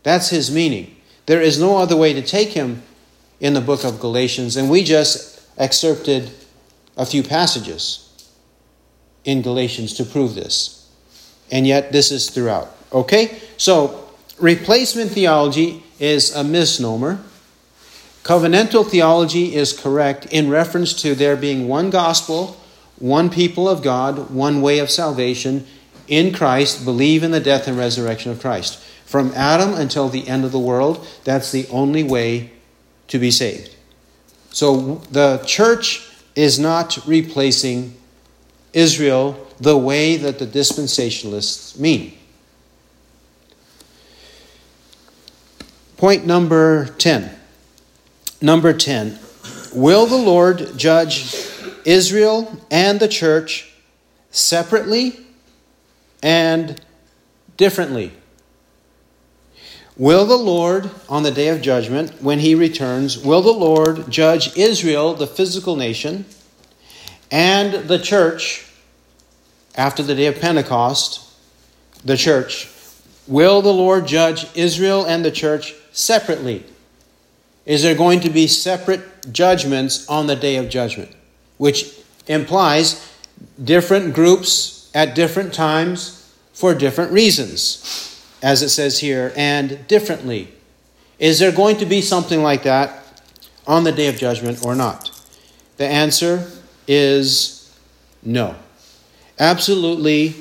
That's 0.01 0.31
his 0.31 0.49
meaning. 0.49 0.95
There 1.27 1.39
is 1.41 1.59
no 1.59 1.77
other 1.77 1.95
way 1.95 2.13
to 2.13 2.21
take 2.23 2.49
him 2.49 2.81
in 3.39 3.53
the 3.53 3.61
book 3.61 3.83
of 3.83 3.99
Galatians, 3.99 4.57
and 4.57 4.71
we 4.71 4.83
just 4.83 5.39
excerpted 5.59 6.31
a 6.97 7.05
few 7.05 7.21
passages 7.21 8.04
in 9.25 9.41
Galatians 9.41 9.93
to 9.95 10.05
prove 10.05 10.35
this. 10.35 10.89
And 11.51 11.67
yet, 11.67 11.91
this 11.91 12.11
is 12.11 12.29
throughout. 12.29 12.69
Okay? 12.93 13.39
So, 13.57 14.07
replacement 14.39 15.11
theology 15.11 15.83
is 15.99 16.33
a 16.33 16.43
misnomer. 16.43 17.21
Covenantal 18.23 18.87
theology 18.87 19.55
is 19.55 19.73
correct 19.77 20.25
in 20.27 20.49
reference 20.49 20.93
to 21.01 21.13
there 21.13 21.35
being 21.35 21.67
one 21.67 21.89
gospel, 21.89 22.57
one 22.99 23.29
people 23.29 23.67
of 23.67 23.83
God, 23.83 24.31
one 24.31 24.61
way 24.61 24.79
of 24.79 24.89
salvation 24.89 25.67
in 26.07 26.33
Christ, 26.33 26.85
believe 26.85 27.23
in 27.23 27.31
the 27.31 27.39
death 27.39 27.67
and 27.67 27.77
resurrection 27.77 28.31
of 28.31 28.39
Christ. 28.39 28.79
From 29.05 29.31
Adam 29.35 29.73
until 29.73 30.09
the 30.09 30.27
end 30.27 30.45
of 30.45 30.51
the 30.51 30.59
world, 30.59 31.05
that's 31.23 31.51
the 31.51 31.67
only 31.67 32.03
way 32.03 32.51
to 33.07 33.19
be 33.19 33.29
saved. 33.29 33.75
So 34.49 34.95
the 35.11 35.43
church 35.45 36.07
is 36.35 36.57
not 36.57 36.97
replacing 37.05 37.95
Israel 38.75 39.37
the 39.59 39.77
way 39.77 40.17
that 40.17 40.37
the 40.37 40.45
dispensationalists 40.45 41.79
mean. 41.79 42.11
Point 45.97 46.25
number 46.25 46.87
10. 46.97 47.31
Number 48.41 48.73
10. 48.73 49.17
Will 49.73 50.05
the 50.05 50.17
Lord 50.17 50.77
judge 50.77 51.33
Israel 51.85 52.59
and 52.69 52.99
the 52.99 53.07
church 53.07 53.71
separately 54.29 55.21
and 56.21 56.79
differently? 57.55 58.11
Will 59.95 60.25
the 60.25 60.35
Lord, 60.35 60.89
on 61.07 61.23
the 61.23 61.31
day 61.31 61.47
of 61.47 61.61
judgment, 61.61 62.21
when 62.21 62.39
he 62.39 62.55
returns, 62.55 63.17
will 63.17 63.41
the 63.41 63.53
Lord 63.53 64.11
judge 64.11 64.55
Israel, 64.57 65.13
the 65.13 65.27
physical 65.27 65.77
nation, 65.77 66.25
and 67.31 67.73
the 67.87 67.97
church 67.99 68.64
after 69.77 70.01
the 70.01 70.15
day 70.15 70.25
of 70.27 70.39
Pentecost, 70.39 71.21
the 72.03 72.17
church, 72.17 72.69
will 73.27 73.61
the 73.61 73.73
Lord 73.73 74.07
judge 74.07 74.45
Israel 74.55 75.05
and 75.05 75.23
the 75.23 75.31
church 75.31 75.73
separately? 75.91 76.63
Is 77.65 77.83
there 77.83 77.95
going 77.95 78.21
to 78.21 78.29
be 78.29 78.47
separate 78.47 79.31
judgments 79.33 80.07
on 80.07 80.27
the 80.27 80.35
day 80.35 80.55
of 80.57 80.69
judgment? 80.69 81.11
Which 81.57 81.93
implies 82.27 83.11
different 83.63 84.13
groups 84.13 84.89
at 84.93 85.15
different 85.15 85.53
times 85.53 86.21
for 86.53 86.73
different 86.73 87.11
reasons, 87.11 88.23
as 88.41 88.61
it 88.61 88.69
says 88.69 88.99
here, 88.99 89.33
and 89.35 89.85
differently. 89.87 90.47
Is 91.19 91.39
there 91.39 91.51
going 91.51 91.77
to 91.77 91.85
be 91.85 92.01
something 92.01 92.41
like 92.41 92.63
that 92.63 93.01
on 93.67 93.83
the 93.83 93.91
day 93.91 94.07
of 94.07 94.15
judgment 94.15 94.63
or 94.65 94.73
not? 94.75 95.11
The 95.77 95.85
answer 95.87 96.49
is 96.87 97.75
no. 98.23 98.55
Absolutely 99.39 100.33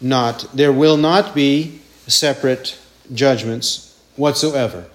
not. 0.00 0.46
There 0.54 0.72
will 0.72 0.96
not 0.96 1.34
be 1.34 1.80
separate 2.06 2.76
judgments 3.12 3.98
whatsoever. 4.16 4.86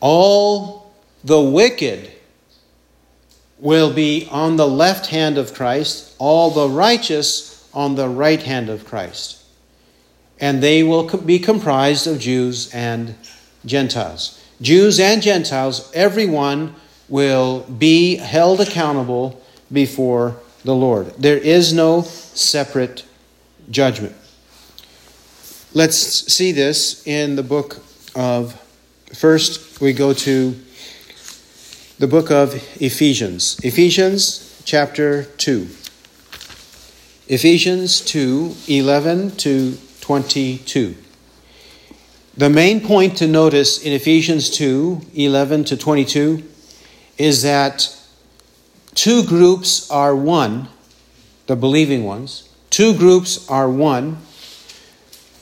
All 0.00 0.92
the 1.22 1.40
wicked 1.40 2.10
will 3.58 3.92
be 3.92 4.26
on 4.32 4.56
the 4.56 4.66
left 4.66 5.06
hand 5.06 5.38
of 5.38 5.54
Christ, 5.54 6.12
all 6.18 6.50
the 6.50 6.68
righteous 6.68 7.64
on 7.72 7.94
the 7.94 8.08
right 8.08 8.42
hand 8.42 8.68
of 8.68 8.84
Christ. 8.84 9.38
And 10.40 10.60
they 10.60 10.82
will 10.82 11.04
be 11.18 11.38
comprised 11.38 12.08
of 12.08 12.18
Jews 12.18 12.74
and 12.74 13.14
Gentiles. 13.64 14.40
Jews 14.60 14.98
and 14.98 15.22
Gentiles, 15.22 15.88
everyone 15.94 16.74
will 17.08 17.60
be 17.62 18.16
held 18.16 18.60
accountable 18.60 19.40
before 19.72 20.36
the 20.64 20.74
Lord. 20.74 21.12
There 21.18 21.36
is 21.38 21.72
no 21.72 22.02
separate 22.02 23.04
judgment. 23.70 24.14
Let's 25.74 25.96
see 26.32 26.52
this 26.52 27.06
in 27.06 27.36
the 27.36 27.42
book 27.42 27.80
of 28.14 28.54
first 29.14 29.80
we 29.80 29.92
go 29.92 30.12
to 30.12 30.58
the 31.98 32.06
book 32.06 32.30
of 32.30 32.54
Ephesians. 32.80 33.58
Ephesians 33.64 34.60
chapter 34.64 35.24
2. 35.38 35.68
Ephesians 37.28 38.00
2 38.02 38.54
11 38.68 39.32
to 39.36 39.78
22. 40.00 40.96
The 42.36 42.50
main 42.50 42.80
point 42.80 43.16
to 43.18 43.26
notice 43.26 43.82
in 43.82 43.92
Ephesians 43.92 44.50
2 44.50 45.00
11 45.14 45.64
to 45.64 45.76
22 45.76 46.42
is 47.18 47.42
that 47.42 47.96
two 48.94 49.24
groups 49.24 49.90
are 49.90 50.14
one, 50.14 50.68
the 51.46 51.56
believing 51.56 52.04
ones. 52.04 52.48
Two 52.70 52.94
groups 52.96 53.48
are 53.50 53.68
one. 53.68 54.18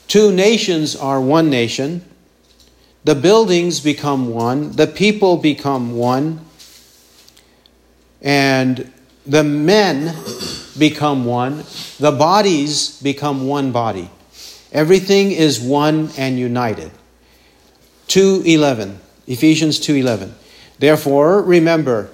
Two 0.07 0.31
nations 0.31 0.95
are 0.95 1.21
one 1.21 1.49
nation. 1.49 2.03
The 3.03 3.15
buildings 3.15 3.79
become 3.79 4.33
one. 4.33 4.73
The 4.73 4.87
people 4.87 5.37
become 5.37 5.95
one. 5.97 6.41
And 8.21 8.91
the 9.25 9.43
men 9.43 10.15
become 10.77 11.25
one. 11.25 11.63
The 11.99 12.11
bodies 12.11 13.01
become 13.01 13.47
one 13.47 13.71
body. 13.71 14.09
Everything 14.71 15.31
is 15.31 15.59
one 15.59 16.09
and 16.17 16.37
united. 16.39 16.91
2:11 18.07 18.97
Ephesians 19.27 19.79
2:11 19.79 20.31
Therefore 20.79 21.41
remember 21.41 22.09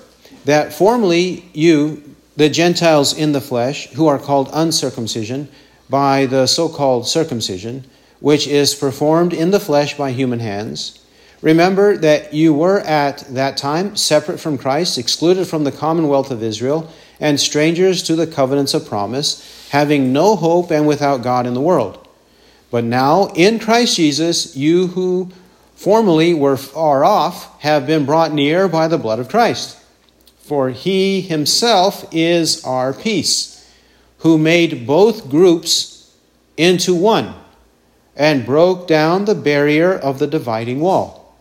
that 0.47 0.71
formerly 0.73 1.43
you, 1.53 2.15
the 2.37 2.47
Gentiles 2.49 3.15
in 3.17 3.33
the 3.33 3.41
flesh, 3.41 3.89
who 3.91 4.07
are 4.07 4.17
called 4.17 4.49
uncircumcision 4.53 5.47
by 5.89 6.25
the 6.25 6.47
so 6.47 6.67
called 6.69 7.05
circumcision, 7.07 7.83
which 8.21 8.47
is 8.47 8.73
performed 8.73 9.33
in 9.33 9.51
the 9.51 9.59
flesh 9.59 9.97
by 9.97 10.11
human 10.11 10.39
hands, 10.39 11.05
remember 11.41 11.97
that 11.97 12.33
you 12.33 12.53
were 12.53 12.79
at 12.79 13.19
that 13.31 13.57
time 13.57 13.95
separate 13.97 14.37
from 14.39 14.57
Christ, 14.57 14.97
excluded 14.97 15.45
from 15.49 15.65
the 15.65 15.71
commonwealth 15.71 16.31
of 16.31 16.41
Israel, 16.41 16.89
and 17.19 17.37
strangers 17.39 18.01
to 18.03 18.15
the 18.15 18.25
covenants 18.27 18.73
of 18.73 18.87
promise, 18.87 19.67
having 19.71 20.13
no 20.13 20.35
hope 20.37 20.71
and 20.71 20.87
without 20.87 21.23
God 21.23 21.45
in 21.45 21.53
the 21.55 21.61
world. 21.61 21.97
But 22.71 22.85
now, 22.85 23.27
in 23.35 23.59
Christ 23.59 23.97
Jesus, 23.97 24.55
you 24.55 24.87
who 24.87 25.29
formerly 25.75 26.33
were 26.33 26.55
far 26.57 27.03
off 27.03 27.59
have 27.61 27.85
been 27.85 28.05
brought 28.05 28.31
near 28.33 28.69
by 28.69 28.87
the 28.87 28.97
blood 28.97 29.19
of 29.19 29.27
Christ 29.29 29.76
for 30.47 30.69
he 30.69 31.19
himself 31.19 32.05
is 32.09 32.63
our 32.63 32.93
peace, 32.93 33.69
who 34.19 34.37
made 34.37 34.87
both 34.87 35.29
groups 35.29 36.15
into 36.55 36.95
one 36.95 37.35
and 38.15 38.45
broke 38.45 38.87
down 38.87 39.25
the 39.25 39.35
barrier 39.35 39.93
of 39.93 40.19
the 40.19 40.27
dividing 40.27 40.79
wall 40.79 41.35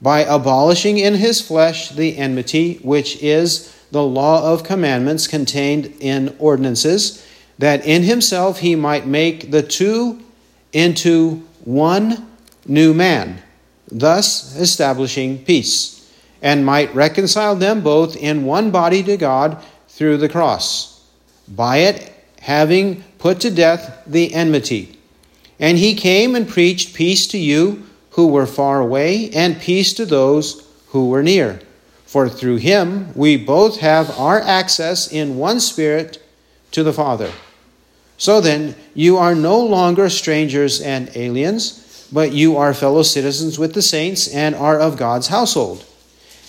by 0.00 0.20
abolishing 0.20 0.98
in 0.98 1.16
his 1.16 1.40
flesh 1.40 1.88
the 1.90 2.16
enmity, 2.16 2.74
which 2.84 3.16
is 3.20 3.74
the 3.90 4.02
law 4.02 4.52
of 4.54 4.62
commandments 4.62 5.26
contained 5.26 5.92
in 5.98 6.32
ordinances, 6.38 7.26
that 7.58 7.84
in 7.84 8.04
himself 8.04 8.60
he 8.60 8.76
might 8.76 9.04
make 9.06 9.50
the 9.50 9.62
two 9.64 10.20
into 10.72 11.42
one 11.64 12.24
new 12.66 12.94
man, 12.94 13.42
thus 13.90 14.56
establishing 14.56 15.38
peace 15.44 16.01
and 16.42 16.66
might 16.66 16.94
reconcile 16.94 17.54
them 17.56 17.80
both 17.80 18.16
in 18.16 18.44
one 18.44 18.70
body 18.70 19.02
to 19.04 19.16
God 19.16 19.62
through 19.88 20.16
the 20.18 20.28
cross, 20.28 21.00
by 21.48 21.78
it 21.78 22.12
having 22.40 23.02
put 23.18 23.40
to 23.40 23.50
death 23.50 24.02
the 24.06 24.34
enmity. 24.34 24.98
And 25.60 25.78
he 25.78 25.94
came 25.94 26.34
and 26.34 26.48
preached 26.48 26.94
peace 26.96 27.28
to 27.28 27.38
you 27.38 27.86
who 28.10 28.26
were 28.26 28.46
far 28.46 28.80
away, 28.80 29.30
and 29.30 29.58
peace 29.60 29.94
to 29.94 30.04
those 30.04 30.66
who 30.88 31.08
were 31.08 31.22
near. 31.22 31.58
For 32.04 32.28
through 32.28 32.56
him 32.56 33.10
we 33.14 33.36
both 33.38 33.78
have 33.78 34.10
our 34.18 34.40
access 34.42 35.10
in 35.10 35.36
one 35.38 35.60
spirit 35.60 36.22
to 36.72 36.82
the 36.82 36.92
Father. 36.92 37.30
So 38.18 38.40
then, 38.42 38.74
you 38.94 39.16
are 39.16 39.34
no 39.34 39.58
longer 39.60 40.10
strangers 40.10 40.80
and 40.82 41.10
aliens, 41.16 42.08
but 42.12 42.32
you 42.32 42.56
are 42.58 42.74
fellow 42.74 43.02
citizens 43.02 43.58
with 43.58 43.72
the 43.74 43.80
saints 43.82 44.28
and 44.28 44.54
are 44.54 44.78
of 44.78 44.96
God's 44.98 45.28
household 45.28 45.84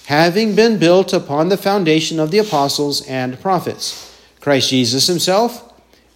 having 0.05 0.55
been 0.55 0.77
built 0.77 1.13
upon 1.13 1.49
the 1.49 1.57
foundation 1.57 2.19
of 2.19 2.31
the 2.31 2.37
apostles 2.39 3.01
and 3.07 3.39
prophets, 3.41 4.13
Christ 4.39 4.69
Jesus 4.69 5.07
himself 5.07 5.71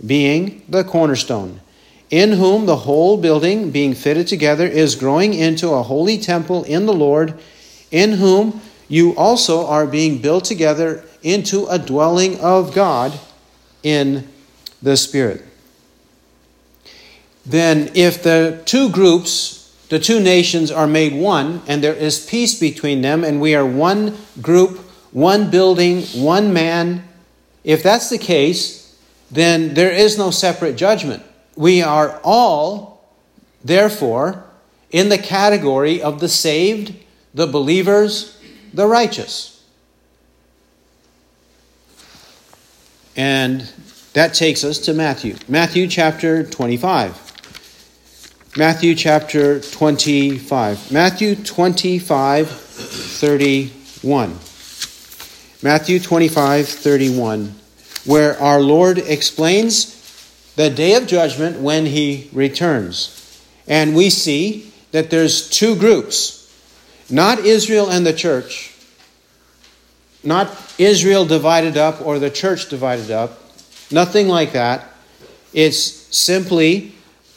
being 0.06 0.62
the 0.68 0.84
cornerstone, 0.84 1.62
in 2.10 2.34
whom 2.34 2.66
the 2.66 2.76
whole 2.76 3.18
building 3.18 3.72
being 3.72 3.94
fitted 3.94 4.28
together 4.28 4.68
is 4.68 4.96
growing 4.96 5.34
into 5.34 5.70
a 5.70 5.84
holy 5.84 6.18
temple 6.18 6.64
in 6.66 6.86
the 6.86 6.94
Lord, 6.94 7.34
in 7.92 8.14
whom 8.14 8.62
you 8.90 9.16
also 9.16 9.66
are 9.66 9.88
being 9.88 10.20
built 10.20 10.46
together 10.46 11.04
into 11.24 11.66
a 11.68 11.80
dwelling 11.80 12.40
of 12.40 12.74
God 12.76 13.18
in 13.84 14.28
the 14.82 14.96
Spirit. 14.96 15.44
Then, 17.46 17.90
if 17.96 18.22
the 18.24 18.62
two 18.66 18.90
groups 18.90 19.57
the 19.90 20.00
two 20.00 20.20
nations 20.20 20.70
are 20.72 20.88
made 20.88 21.14
one, 21.14 21.62
and 21.68 21.84
there 21.84 21.94
is 21.94 22.26
peace 22.26 22.60
between 22.60 23.02
them, 23.02 23.24
and 23.24 23.40
we 23.40 23.56
are 23.56 23.66
one 23.66 24.18
group, 24.42 24.80
one 25.12 25.50
building, 25.50 26.04
one 26.22 26.52
man. 26.54 27.08
If 27.64 27.84
that's 27.84 28.10
the 28.10 28.18
case, 28.18 28.98
then 29.32 29.74
there 29.76 29.92
is 29.92 30.18
no 30.18 30.30
separate 30.32 30.76
judgment. 30.76 31.24
We 31.56 31.82
are 31.82 32.20
all, 32.24 33.10
therefore, 33.64 34.46
in 34.92 35.08
the 35.10 35.18
category 35.18 36.02
of 36.02 36.20
the 36.20 36.30
saved, 36.30 36.94
the 37.34 37.48
believers, 37.48 38.38
the 38.74 38.88
righteous. 38.88 39.54
And 43.16 43.62
that 44.14 44.34
takes 44.34 44.64
us 44.64 44.80
to 44.80 44.94
Matthew. 44.94 45.36
Matthew 45.48 45.88
chapter 45.88 46.44
25. 46.44 47.27
Matthew 48.58 48.96
chapter 48.96 49.60
25. 49.60 50.92
Matthew 50.92 51.36
25, 51.36 52.50
31. 52.50 54.30
Matthew 55.62 56.00
25, 56.00 56.68
31, 56.68 57.56
where 58.06 58.36
our 58.42 58.60
Lord 58.60 58.98
explains 58.98 59.94
the 60.56 60.72
day 60.72 60.96
of 60.96 61.06
judgment 61.06 61.60
when 61.62 61.86
he 61.86 62.32
returns. 62.34 63.44
And 63.68 63.96
we 63.96 64.10
see 64.10 64.74
that 64.90 65.12
there's 65.12 65.48
two 65.52 65.76
groups 65.76 66.36
not 67.12 67.38
Israel 67.40 67.90
and 67.92 68.06
the 68.08 68.12
church, 68.12 68.74
not 70.24 70.50
Israel 70.80 71.26
divided 71.28 71.78
up 71.78 72.02
or 72.02 72.18
the 72.20 72.32
church 72.32 72.68
divided 72.70 73.12
up, 73.12 73.38
nothing 73.92 74.28
like 74.28 74.52
that. 74.54 74.84
It's 75.54 75.80
simply 76.18 76.94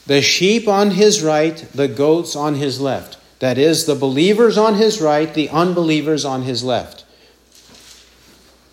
the 0.07 0.23
sheep 0.23 0.67
on 0.67 0.93
his 0.93 1.23
right, 1.23 1.57
the 1.75 1.89
goats 1.89 2.35
on 2.35 2.55
his 2.55 2.81
left. 2.81 3.19
That 3.41 3.59
is, 3.59 3.87
the 3.87 3.95
believers 3.95 4.59
on 4.59 4.75
his 4.75 5.01
right, 5.01 5.33
the 5.33 5.49
unbelievers 5.49 6.25
on 6.25 6.43
his 6.43 6.63
left. 6.63 7.05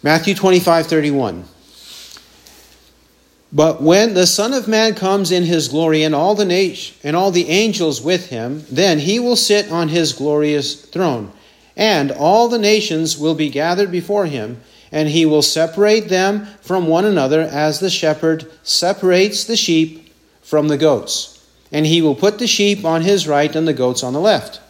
Matthew 0.04 0.36
25, 0.36 0.88
31. 0.88 1.46
But 3.52 3.82
when 3.82 4.13
the 4.13 4.28
Son 4.28 4.54
of 4.54 4.68
Man 4.68 4.94
comes 4.94 5.32
in 5.32 5.44
his 5.44 5.70
glory 5.70 6.04
and 6.04 6.13
all 6.13 6.36
the 6.36 6.44
nat- 6.44 6.92
and 7.04 7.16
all 7.16 7.32
the 7.32 7.48
angels 7.48 8.02
with 8.02 8.28
him, 8.28 8.66
then 8.70 9.00
he 9.00 9.20
will 9.20 9.38
sit 9.38 9.72
on 9.72 9.88
his 9.88 10.12
glorious 10.12 10.76
throne, 10.76 11.32
and 11.78 12.12
all 12.12 12.50
the 12.50 12.58
nations 12.60 13.18
will 13.18 13.36
be 13.36 13.50
gathered 13.50 13.90
before 13.92 14.26
him, 14.26 14.60
and 14.92 15.08
he 15.10 15.26
will 15.26 15.42
separate 15.42 16.10
them 16.10 16.46
from 16.62 16.88
one 16.88 17.06
another 17.06 17.42
as 17.42 17.80
the 17.80 17.90
shepherd 17.90 18.52
separates 18.63 19.46
the 19.46 19.56
sheep 19.58 20.07
from 20.48 20.70
the 20.70 20.78
goats. 20.78 21.46
And 21.74 21.86
he 21.86 22.02
will 22.02 22.16
put 22.16 22.40
the 22.40 22.48
sheep 22.48 22.86
on 22.86 23.02
his 23.02 23.28
right 23.28 23.54
and 23.54 23.68
the 23.68 23.74
goats 23.74 24.02
on 24.02 24.14
the 24.14 24.20
left. 24.22 24.62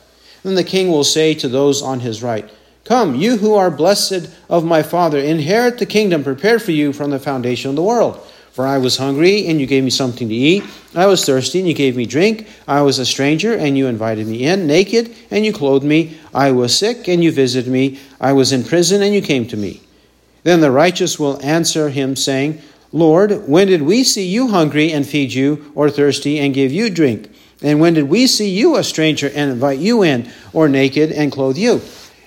Then 0.42 0.56
the 0.56 0.64
king 0.64 0.90
will 0.90 1.04
say 1.04 1.36
to 1.36 1.48
those 1.48 1.84
on 1.84 2.00
his 2.00 2.24
right, 2.24 2.50
Come, 2.84 3.14
you 3.14 3.38
who 3.38 3.54
are 3.54 3.70
blessed 3.70 4.28
of 4.50 4.66
my 4.66 4.82
Father, 4.82 5.20
inherit 5.20 5.78
the 5.78 5.86
kingdom 5.86 6.24
prepared 6.24 6.64
for 6.64 6.72
you 6.72 6.94
from 6.94 7.12
the 7.12 7.20
foundation 7.20 7.70
of 7.70 7.76
the 7.76 7.84
world. 7.84 8.18
For 8.54 8.66
I 8.66 8.80
was 8.80 8.98
hungry, 8.98 9.46
and 9.46 9.62
you 9.62 9.68
gave 9.68 9.84
me 9.84 9.92
something 9.92 10.28
to 10.28 10.34
eat. 10.34 10.64
I 10.96 11.06
was 11.06 11.24
thirsty, 11.24 11.60
and 11.60 11.68
you 11.68 11.76
gave 11.76 11.96
me 11.96 12.08
drink. 12.08 12.48
I 12.68 12.82
was 12.82 12.98
a 12.98 13.06
stranger, 13.06 13.54
and 13.56 13.78
you 13.78 13.86
invited 13.86 14.26
me 14.26 14.46
in. 14.46 14.66
Naked, 14.66 15.16
and 15.30 15.46
you 15.46 15.54
clothed 15.54 15.86
me. 15.86 16.18
I 16.34 16.54
was 16.54 16.76
sick, 16.76 17.08
and 17.08 17.24
you 17.24 17.32
visited 17.32 17.72
me. 17.72 18.00
I 18.20 18.34
was 18.34 18.52
in 18.52 18.64
prison, 18.64 19.04
and 19.04 19.14
you 19.14 19.22
came 19.22 19.46
to 19.50 19.58
me. 19.58 19.82
Then 20.42 20.60
the 20.62 20.72
righteous 20.72 21.20
will 21.20 21.40
answer 21.46 21.90
him, 21.90 22.16
saying, 22.16 22.64
Lord, 22.94 23.48
when 23.50 23.68
did 23.68 23.82
we 23.82 24.04
see 24.04 24.26
you 24.28 24.48
hungry 24.48 24.92
and 24.94 25.06
feed 25.06 25.34
you, 25.34 25.72
or 25.76 25.90
thirsty 25.90 26.40
and 26.40 26.54
give 26.54 26.72
you 26.72 26.90
drink? 26.90 27.30
And 27.62 27.80
when 27.80 27.94
did 27.94 28.06
we 28.06 28.28
see 28.28 28.50
you 28.50 28.78
a 28.78 28.84
stranger 28.84 29.32
and 29.34 29.52
invite 29.52 29.80
you 29.80 30.04
in, 30.04 30.30
or 30.54 30.70
naked 30.70 31.12
and 31.12 31.32
clothe 31.32 31.58
you? 31.58 31.82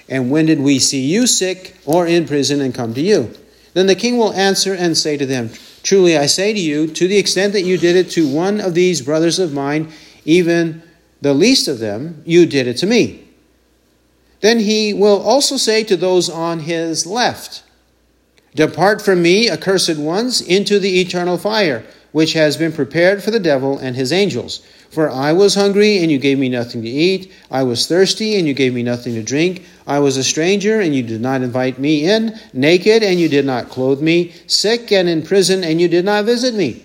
And 0.08 0.30
when 0.30 0.46
did 0.46 0.60
we 0.60 0.78
see 0.78 1.00
you 1.00 1.26
sick 1.26 1.76
or 1.86 2.06
in 2.06 2.26
prison 2.26 2.60
and 2.60 2.74
come 2.74 2.92
to 2.94 3.00
you? 3.00 3.30
Then 3.74 3.86
the 3.86 3.94
king 3.94 4.18
will 4.18 4.32
answer 4.32 4.74
and 4.74 4.96
say 4.98 5.16
to 5.16 5.24
them, 5.24 5.50
Truly 5.82 6.18
I 6.18 6.26
say 6.26 6.52
to 6.52 6.58
you, 6.60 6.88
to 6.88 7.08
the 7.08 7.16
extent 7.16 7.52
that 7.52 7.62
you 7.62 7.78
did 7.78 7.96
it 7.96 8.10
to 8.10 8.28
one 8.28 8.60
of 8.60 8.74
these 8.74 9.00
brothers 9.00 9.38
of 9.38 9.54
mine, 9.54 9.90
even 10.24 10.82
the 11.22 11.32
least 11.32 11.68
of 11.68 11.78
them, 11.78 12.22
you 12.26 12.44
did 12.44 12.66
it 12.66 12.76
to 12.78 12.86
me. 12.86 13.22
Then 14.40 14.58
he 14.60 14.92
will 14.92 15.20
also 15.22 15.56
say 15.56 15.84
to 15.84 15.96
those 15.96 16.28
on 16.28 16.60
his 16.60 17.06
left, 17.06 17.62
Depart 18.54 19.00
from 19.00 19.22
me, 19.22 19.48
accursed 19.48 19.96
ones, 19.96 20.40
into 20.40 20.78
the 20.80 21.00
eternal 21.00 21.38
fire, 21.38 21.84
which 22.10 22.32
has 22.32 22.56
been 22.56 22.72
prepared 22.72 23.22
for 23.22 23.30
the 23.30 23.38
devil 23.38 23.78
and 23.78 23.94
his 23.94 24.12
angels. 24.12 24.60
For 24.90 25.08
I 25.08 25.32
was 25.32 25.54
hungry, 25.54 25.98
and 25.98 26.10
you 26.10 26.18
gave 26.18 26.36
me 26.36 26.48
nothing 26.48 26.82
to 26.82 26.88
eat. 26.88 27.30
I 27.48 27.62
was 27.62 27.86
thirsty, 27.86 28.36
and 28.38 28.48
you 28.48 28.54
gave 28.54 28.74
me 28.74 28.82
nothing 28.82 29.14
to 29.14 29.22
drink. 29.22 29.62
I 29.86 30.00
was 30.00 30.16
a 30.16 30.24
stranger, 30.24 30.80
and 30.80 30.92
you 30.94 31.04
did 31.04 31.20
not 31.20 31.42
invite 31.42 31.78
me 31.78 32.10
in. 32.10 32.36
Naked, 32.52 33.04
and 33.04 33.20
you 33.20 33.28
did 33.28 33.44
not 33.44 33.68
clothe 33.68 34.02
me. 34.02 34.32
Sick, 34.48 34.90
and 34.90 35.08
in 35.08 35.22
prison, 35.22 35.62
and 35.62 35.80
you 35.80 35.86
did 35.86 36.04
not 36.04 36.24
visit 36.24 36.52
me. 36.52 36.82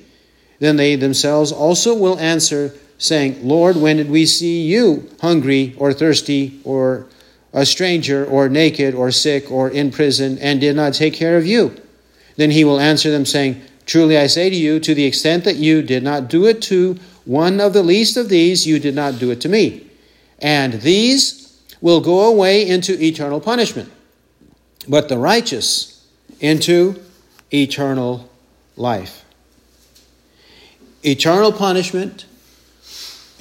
Then 0.60 0.75
they 0.75 0.95
themselves 0.95 1.51
also 1.51 1.95
will 1.95 2.19
answer, 2.19 2.75
saying, 2.99 3.39
Lord, 3.45 3.75
when 3.75 3.97
did 3.97 4.12
we 4.12 4.28
see 4.28 4.62
you 4.62 5.10
hungry, 5.19 5.73
or 5.80 5.91
thirsty, 5.91 6.60
or 6.63 7.08
a 7.55 7.65
stranger 7.65 8.25
or 8.25 8.49
naked 8.49 8.93
or 8.93 9.09
sick 9.09 9.49
or 9.49 9.69
in 9.69 9.89
prison 9.89 10.37
and 10.39 10.59
did 10.59 10.75
not 10.75 10.93
take 10.93 11.13
care 11.13 11.37
of 11.37 11.47
you? 11.47 11.73
Then 12.35 12.51
he 12.51 12.65
will 12.65 12.81
answer 12.81 13.09
them, 13.09 13.25
saying, 13.25 13.61
Truly 13.85 14.17
I 14.17 14.27
say 14.27 14.49
to 14.49 14.55
you, 14.55 14.79
to 14.81 14.93
the 14.93 15.05
extent 15.05 15.45
that 15.45 15.55
you 15.55 15.81
did 15.81 16.03
not 16.03 16.27
do 16.29 16.45
it 16.45 16.61
to 16.63 16.99
one 17.23 17.61
of 17.61 17.71
the 17.73 17.81
least 17.83 18.17
of 18.17 18.27
these, 18.29 18.67
you 18.67 18.77
did 18.77 18.93
not 18.93 19.19
do 19.19 19.31
it 19.31 19.39
to 19.41 19.49
me. 19.49 19.87
And 20.39 20.73
these 20.73 21.57
will 21.79 22.01
go 22.01 22.27
away 22.27 22.67
into 22.67 23.01
eternal 23.01 23.39
punishment, 23.39 23.89
but 24.87 25.07
the 25.07 25.17
righteous 25.17 26.05
into 26.41 26.99
eternal 27.53 28.29
life. 28.75 29.23
Eternal 31.03 31.53
punishment, 31.53 32.25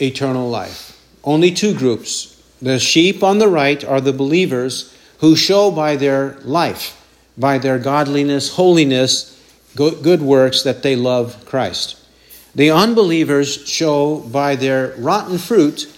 eternal 0.00 0.48
life. 0.48 0.92
Only 1.24 1.50
two 1.50 1.74
groups 1.76 2.33
the 2.62 2.78
sheep 2.78 3.22
on 3.22 3.38
the 3.38 3.48
right 3.48 3.82
are 3.84 4.00
the 4.00 4.12
believers 4.12 4.92
who 5.18 5.36
show 5.36 5.70
by 5.70 5.96
their 5.96 6.38
life, 6.44 6.96
by 7.36 7.58
their 7.58 7.78
godliness, 7.78 8.50
holiness, 8.54 9.30
good 9.76 10.22
works 10.22 10.62
that 10.62 10.82
they 10.82 10.94
love 10.94 11.36
Christ. 11.46 11.96
The 12.54 12.70
unbelievers 12.70 13.62
show 13.66 14.18
by 14.18 14.54
their 14.54 14.94
rotten 14.98 15.38
fruit 15.38 15.88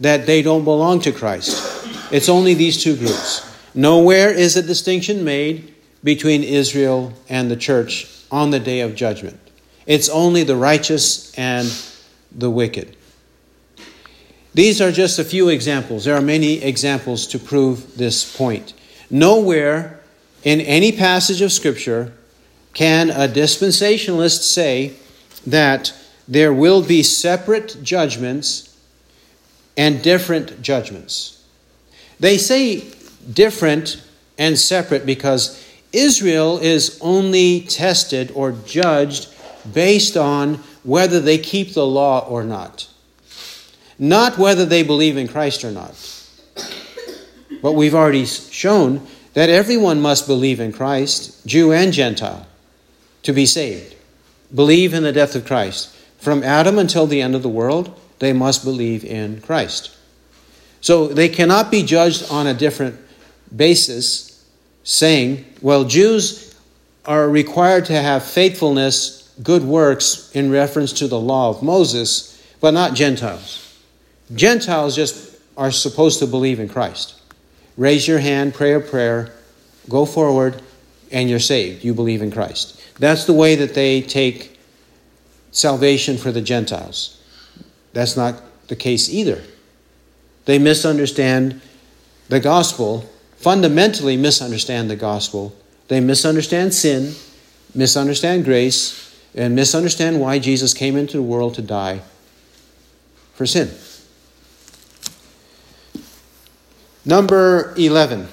that 0.00 0.24
they 0.24 0.40
don't 0.40 0.64
belong 0.64 1.00
to 1.02 1.12
Christ. 1.12 1.62
It's 2.10 2.28
only 2.30 2.54
these 2.54 2.82
two 2.82 2.96
groups. 2.96 3.42
Nowhere 3.74 4.30
is 4.30 4.56
a 4.56 4.62
distinction 4.62 5.22
made 5.24 5.74
between 6.02 6.42
Israel 6.42 7.12
and 7.28 7.50
the 7.50 7.56
church 7.56 8.06
on 8.30 8.50
the 8.50 8.60
day 8.60 8.80
of 8.80 8.94
judgment. 8.94 9.38
It's 9.86 10.08
only 10.08 10.42
the 10.44 10.56
righteous 10.56 11.32
and 11.36 11.70
the 12.32 12.50
wicked. 12.50 12.96
These 14.56 14.80
are 14.80 14.90
just 14.90 15.18
a 15.18 15.24
few 15.24 15.50
examples. 15.50 16.06
There 16.06 16.14
are 16.14 16.22
many 16.22 16.62
examples 16.62 17.26
to 17.26 17.38
prove 17.38 17.98
this 17.98 18.24
point. 18.38 18.72
Nowhere 19.10 20.00
in 20.44 20.62
any 20.62 20.92
passage 20.92 21.42
of 21.42 21.52
Scripture 21.52 22.14
can 22.72 23.10
a 23.10 23.28
dispensationalist 23.28 24.42
say 24.50 24.94
that 25.46 25.92
there 26.26 26.54
will 26.54 26.80
be 26.82 27.02
separate 27.02 27.76
judgments 27.82 28.74
and 29.76 30.00
different 30.02 30.62
judgments. 30.62 31.42
They 32.18 32.38
say 32.38 32.82
different 33.30 34.02
and 34.38 34.58
separate 34.58 35.04
because 35.04 35.62
Israel 35.92 36.56
is 36.60 36.96
only 37.02 37.60
tested 37.60 38.32
or 38.34 38.52
judged 38.52 39.28
based 39.74 40.16
on 40.16 40.54
whether 40.82 41.20
they 41.20 41.36
keep 41.36 41.74
the 41.74 41.86
law 41.86 42.26
or 42.26 42.42
not 42.42 42.88
not 43.98 44.38
whether 44.38 44.66
they 44.66 44.82
believe 44.82 45.16
in 45.16 45.28
Christ 45.28 45.64
or 45.64 45.70
not. 45.70 45.92
But 47.62 47.72
we've 47.72 47.94
already 47.94 48.26
shown 48.26 49.06
that 49.34 49.48
everyone 49.48 50.00
must 50.00 50.26
believe 50.26 50.60
in 50.60 50.72
Christ, 50.72 51.44
Jew 51.46 51.72
and 51.72 51.92
Gentile, 51.92 52.46
to 53.22 53.32
be 53.32 53.46
saved. 53.46 53.94
Believe 54.54 54.94
in 54.94 55.02
the 55.02 55.12
death 55.12 55.34
of 55.34 55.46
Christ. 55.46 55.94
From 56.18 56.42
Adam 56.42 56.78
until 56.78 57.06
the 57.06 57.20
end 57.22 57.34
of 57.34 57.42
the 57.42 57.48
world, 57.48 57.98
they 58.18 58.32
must 58.32 58.64
believe 58.64 59.04
in 59.04 59.40
Christ. 59.40 59.96
So 60.80 61.08
they 61.08 61.28
cannot 61.28 61.70
be 61.70 61.82
judged 61.82 62.26
on 62.30 62.46
a 62.46 62.54
different 62.54 62.98
basis, 63.54 64.44
saying, 64.84 65.44
well, 65.60 65.84
Jews 65.84 66.54
are 67.04 67.28
required 67.28 67.86
to 67.86 67.94
have 68.00 68.24
faithfulness, 68.24 69.34
good 69.42 69.62
works 69.64 70.30
in 70.34 70.50
reference 70.50 70.92
to 70.94 71.08
the 71.08 71.18
law 71.18 71.50
of 71.50 71.62
Moses, 71.62 72.42
but 72.60 72.72
not 72.72 72.94
Gentiles. 72.94 73.65
Gentiles 74.34 74.96
just 74.96 75.36
are 75.56 75.70
supposed 75.70 76.18
to 76.18 76.26
believe 76.26 76.58
in 76.58 76.68
Christ. 76.68 77.14
Raise 77.76 78.08
your 78.08 78.18
hand, 78.18 78.54
pray 78.54 78.72
a 78.74 78.80
prayer, 78.80 79.32
go 79.88 80.04
forward, 80.04 80.62
and 81.12 81.30
you're 81.30 81.38
saved. 81.38 81.84
You 81.84 81.94
believe 81.94 82.22
in 82.22 82.30
Christ. 82.32 82.80
That's 82.98 83.24
the 83.24 83.32
way 83.32 83.54
that 83.56 83.74
they 83.74 84.02
take 84.02 84.58
salvation 85.52 86.16
for 86.16 86.32
the 86.32 86.40
Gentiles. 86.40 87.22
That's 87.92 88.16
not 88.16 88.40
the 88.68 88.76
case 88.76 89.08
either. 89.08 89.42
They 90.46 90.58
misunderstand 90.58 91.60
the 92.28 92.40
gospel, 92.40 93.04
fundamentally 93.36 94.16
misunderstand 94.16 94.90
the 94.90 94.96
gospel. 94.96 95.54
They 95.88 96.00
misunderstand 96.00 96.74
sin, 96.74 97.14
misunderstand 97.74 98.44
grace, 98.44 99.14
and 99.34 99.54
misunderstand 99.54 100.20
why 100.20 100.38
Jesus 100.40 100.74
came 100.74 100.96
into 100.96 101.16
the 101.18 101.22
world 101.22 101.54
to 101.54 101.62
die 101.62 102.00
for 103.34 103.46
sin. 103.46 103.70
Number 107.08 107.72
11. 107.78 108.26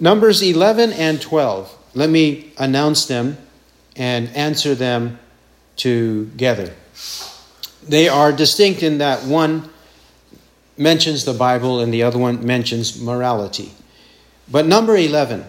Numbers 0.00 0.40
11 0.40 0.94
and 0.94 1.20
12. 1.20 1.70
Let 1.94 2.08
me 2.08 2.52
announce 2.56 3.04
them 3.04 3.36
and 3.96 4.30
answer 4.30 4.74
them 4.74 5.18
together. 5.76 6.72
They 7.86 8.08
are 8.08 8.32
distinct 8.32 8.82
in 8.82 8.98
that 8.98 9.24
one 9.24 9.68
mentions 10.78 11.26
the 11.26 11.34
Bible 11.34 11.80
and 11.80 11.92
the 11.92 12.04
other 12.04 12.18
one 12.18 12.46
mentions 12.46 12.98
morality. 12.98 13.72
But 14.50 14.66
number 14.66 14.96
11 14.96 15.44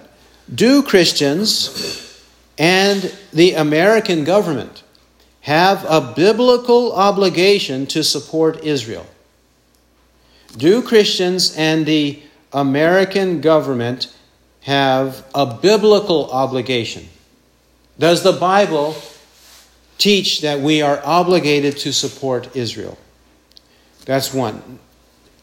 do 0.53 0.81
Christians 0.83 2.21
and 2.57 3.15
the 3.31 3.53
American 3.53 4.23
government 4.25 4.83
have 5.41 5.85
a 5.87 6.01
biblical 6.13 6.91
obligation 6.91 7.85
to 7.85 8.03
support 8.03 8.65
Israel? 8.65 9.05
Do 10.57 10.81
Christians 10.81 11.55
and 11.55 11.85
the 11.85 12.19
American 12.53 13.41
government 13.41 14.13
have 14.61 15.25
a 15.35 15.45
biblical 15.45 16.29
obligation? 16.31 17.07
Does 17.97 18.23
the 18.23 18.31
Bible 18.33 18.95
teach 19.97 20.41
that 20.41 20.59
we 20.59 20.81
are 20.81 21.01
obligated 21.03 21.77
to 21.79 21.93
support 21.93 22.55
Israel? 22.55 22.97
That's 24.05 24.33
one. 24.33 24.79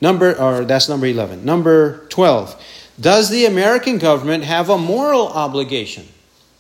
Number 0.01 0.33
or 0.41 0.65
that's 0.65 0.89
number 0.89 1.07
11. 1.07 1.45
Number 1.45 2.07
12. 2.09 2.61
Does 3.01 3.31
the 3.31 3.47
American 3.47 3.99
government 3.99 4.45
have 4.45 4.71
a 4.71 4.79
moral 4.79 5.29
obligation? 5.29 6.07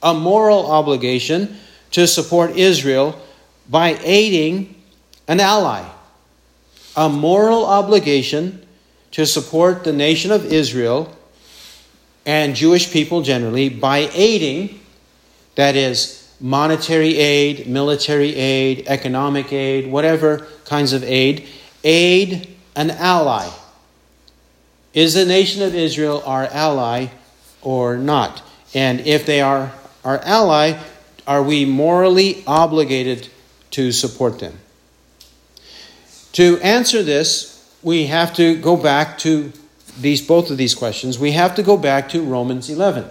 A 0.02 0.14
moral 0.14 0.70
obligation 0.70 1.56
to 1.92 2.06
support 2.06 2.56
Israel 2.56 3.20
by 3.68 3.98
aiding 4.04 4.74
an 5.28 5.40
ally. 5.40 5.82
A 6.94 7.08
moral 7.08 7.64
obligation 7.66 8.65
to 9.12 9.26
support 9.26 9.84
the 9.84 9.92
nation 9.92 10.30
of 10.30 10.44
Israel 10.46 11.14
and 12.24 12.56
Jewish 12.56 12.92
people 12.92 13.22
generally 13.22 13.68
by 13.68 14.10
aiding, 14.12 14.80
that 15.54 15.76
is, 15.76 16.22
monetary 16.40 17.16
aid, 17.16 17.66
military 17.66 18.34
aid, 18.34 18.84
economic 18.88 19.52
aid, 19.52 19.90
whatever 19.90 20.46
kinds 20.66 20.92
of 20.92 21.02
aid, 21.04 21.46
aid 21.84 22.48
an 22.74 22.90
ally. 22.90 23.48
Is 24.92 25.14
the 25.14 25.24
nation 25.24 25.62
of 25.62 25.74
Israel 25.74 26.22
our 26.26 26.44
ally 26.44 27.06
or 27.62 27.96
not? 27.96 28.42
And 28.74 29.00
if 29.02 29.24
they 29.24 29.40
are 29.40 29.72
our 30.04 30.18
ally, 30.18 30.78
are 31.26 31.42
we 31.42 31.64
morally 31.64 32.42
obligated 32.46 33.28
to 33.72 33.92
support 33.92 34.38
them? 34.38 34.58
To 36.32 36.58
answer 36.60 37.02
this, 37.02 37.55
we 37.86 38.06
have 38.06 38.34
to 38.34 38.56
go 38.56 38.76
back 38.76 39.16
to 39.16 39.52
these 40.00 40.20
both 40.20 40.50
of 40.50 40.56
these 40.58 40.74
questions. 40.74 41.20
We 41.20 41.30
have 41.32 41.54
to 41.54 41.62
go 41.62 41.76
back 41.76 42.08
to 42.08 42.20
Romans 42.20 42.68
11. 42.68 43.08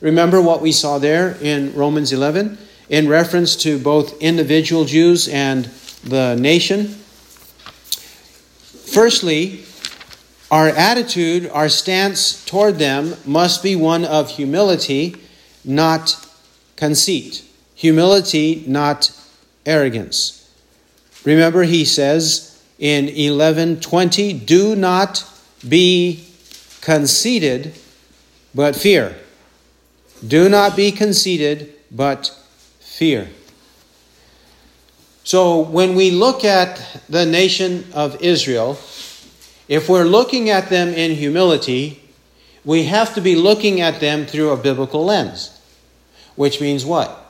Remember 0.00 0.40
what 0.40 0.62
we 0.62 0.70
saw 0.70 1.00
there 1.00 1.36
in 1.42 1.74
Romans 1.74 2.12
11 2.12 2.56
in 2.88 3.08
reference 3.08 3.56
to 3.56 3.80
both 3.80 4.16
individual 4.22 4.84
Jews 4.84 5.26
and 5.26 5.64
the 6.04 6.36
nation. 6.36 6.86
Firstly, 8.94 9.64
our 10.52 10.68
attitude, 10.68 11.50
our 11.50 11.68
stance 11.68 12.44
toward 12.44 12.76
them 12.78 13.12
must 13.24 13.60
be 13.60 13.74
one 13.74 14.04
of 14.04 14.30
humility, 14.30 15.16
not 15.64 16.16
conceit. 16.76 17.42
Humility, 17.74 18.62
not 18.68 19.10
arrogance. 19.66 20.48
Remember, 21.24 21.64
he 21.64 21.84
says, 21.84 22.52
in 22.78 23.06
11:20, 23.08 24.32
do 24.44 24.76
not 24.76 25.24
be 25.66 26.24
conceited, 26.80 27.74
but 28.54 28.76
fear. 28.76 29.16
Do 30.26 30.48
not 30.48 30.76
be 30.76 30.92
conceited, 30.92 31.72
but 31.90 32.30
fear. 32.80 33.30
So 35.24 35.58
when 35.60 35.94
we 35.94 36.10
look 36.10 36.44
at 36.44 36.80
the 37.08 37.26
nation 37.26 37.86
of 37.92 38.22
Israel, 38.22 38.78
if 39.68 39.88
we're 39.88 40.04
looking 40.04 40.50
at 40.50 40.68
them 40.70 40.94
in 40.94 41.16
humility, 41.16 42.00
we 42.64 42.84
have 42.84 43.14
to 43.14 43.20
be 43.20 43.34
looking 43.36 43.80
at 43.80 44.00
them 44.00 44.24
through 44.26 44.50
a 44.50 44.56
biblical 44.56 45.04
lens, 45.04 45.50
which 46.36 46.60
means 46.60 46.84
what? 46.84 47.22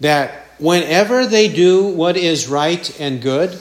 That 0.00 0.46
whenever 0.58 1.26
they 1.26 1.48
do 1.48 1.84
what 1.84 2.16
is 2.16 2.46
right 2.48 2.90
and 3.00 3.22
good, 3.22 3.58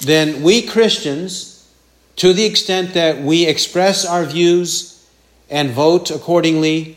then 0.00 0.42
we 0.42 0.62
Christians, 0.62 1.54
to 2.16 2.32
the 2.32 2.44
extent 2.44 2.94
that 2.94 3.18
we 3.20 3.46
express 3.46 4.04
our 4.04 4.24
views 4.24 4.94
and 5.50 5.70
vote 5.70 6.10
accordingly 6.10 6.96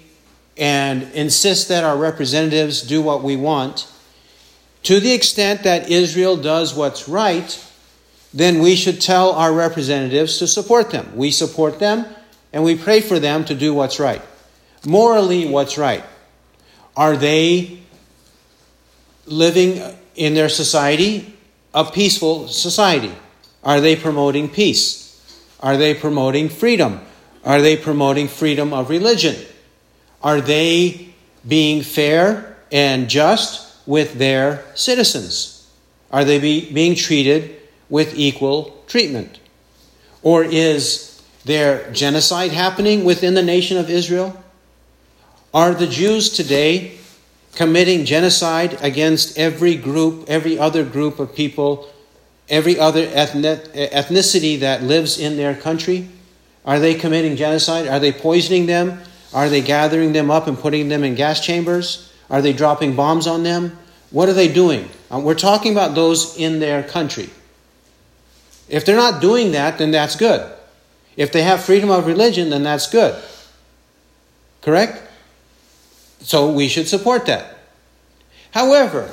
and 0.58 1.04
insist 1.14 1.70
that 1.70 1.84
our 1.84 1.98
representatives 1.98 2.82
do 2.82 3.02
what 3.02 3.24
we 3.24 3.36
want, 3.36 3.92
to 4.84 5.00
the 5.00 5.14
extent 5.14 5.64
that 5.64 5.90
Israel 5.90 6.38
does 6.38 6.74
what's 6.76 7.08
right, 7.08 7.64
then 8.34 8.60
we 8.60 8.76
should 8.76 9.00
tell 9.02 9.32
our 9.34 9.52
representatives 9.54 10.38
to 10.40 10.48
support 10.48 10.90
them. 10.92 11.16
We 11.16 11.32
support 11.32 11.80
them 11.80 12.06
and 12.54 12.64
we 12.64 12.76
pray 12.76 13.02
for 13.02 13.20
them 13.20 13.46
to 13.46 13.56
do 13.56 13.74
what's 13.74 14.00
right. 14.00 14.22
Morally, 14.86 15.48
what's 15.48 15.78
right? 15.78 16.04
Are 16.96 17.16
they 17.16 17.80
living 19.26 19.82
in 20.16 20.34
their 20.34 20.50
society 20.50 21.32
a 21.74 21.86
peaceful 21.86 22.48
society? 22.48 23.12
Are 23.64 23.80
they 23.80 23.96
promoting 23.96 24.50
peace? 24.50 25.00
Are 25.60 25.78
they 25.78 25.94
promoting 25.94 26.50
freedom? 26.50 27.00
Are 27.44 27.62
they 27.62 27.78
promoting 27.78 28.28
freedom 28.28 28.74
of 28.74 28.90
religion? 28.90 29.36
Are 30.24 30.42
they 30.42 31.14
being 31.48 31.82
fair 31.84 32.58
and 32.72 33.10
just 33.10 33.80
with 33.88 34.14
their 34.16 34.64
citizens? 34.76 35.70
Are 36.12 36.26
they 36.26 36.40
be, 36.40 36.72
being 36.74 36.96
treated 36.96 37.58
with 37.90 38.18
equal 38.18 38.84
treatment? 38.88 39.40
Or 40.24 40.44
is 40.44 41.22
there 41.46 41.92
genocide 41.92 42.52
happening 42.52 43.06
within 43.06 43.34
the 43.34 43.42
nation 43.44 43.78
of 43.78 43.90
Israel? 43.90 44.38
Are 45.54 45.74
the 45.74 45.88
Jews 45.88 46.30
today 46.30 46.98
committing 47.56 48.06
genocide 48.06 48.78
against 48.82 49.38
every 49.38 49.76
group, 49.76 50.26
every 50.28 50.58
other 50.58 50.84
group 50.84 51.20
of 51.20 51.36
people, 51.36 51.90
every 52.50 52.80
other 52.80 53.06
ethnicity 53.08 54.60
that 54.60 54.84
lives 54.84 55.18
in 55.20 55.38
their 55.38 55.56
country? 55.56 56.08
Are 56.66 56.80
they 56.80 56.94
committing 56.96 57.36
genocide? 57.36 57.88
Are 57.88 58.00
they 58.00 58.12
poisoning 58.12 58.66
them? 58.68 59.02
Are 59.34 59.50
they 59.50 59.62
gathering 59.62 60.14
them 60.14 60.30
up 60.30 60.48
and 60.48 60.58
putting 60.58 60.90
them 60.90 61.04
in 61.04 61.16
gas 61.16 61.40
chambers? 61.40 62.12
Are 62.30 62.42
they 62.42 62.54
dropping 62.54 62.96
bombs 62.96 63.28
on 63.28 63.44
them? 63.44 63.78
What 64.12 64.30
are 64.30 64.34
they 64.34 64.52
doing? 64.52 64.90
Uh, 65.10 65.20
we're 65.20 65.36
talking 65.36 65.72
about 65.72 65.96
those 65.96 66.38
in 66.38 66.60
their 66.60 66.84
country. 66.84 67.30
If 68.70 68.86
they're 68.86 68.96
not 68.98 69.22
doing 69.22 69.52
that, 69.54 69.78
then 69.78 69.92
that's 69.92 70.16
good. 70.16 70.50
If 71.18 71.32
they 71.32 71.42
have 71.42 71.64
freedom 71.64 71.90
of 71.90 72.08
religion, 72.08 72.50
then 72.50 72.64
that's 72.64 72.88
good. 72.90 73.22
Correct? 74.62 75.02
So 76.24 76.52
we 76.52 76.68
should 76.68 76.88
support 76.88 77.26
that. 77.26 77.58
However, 78.52 79.10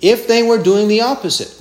if 0.00 0.26
they 0.26 0.42
were 0.42 0.58
doing 0.58 0.88
the 0.88 1.02
opposite, 1.02 1.58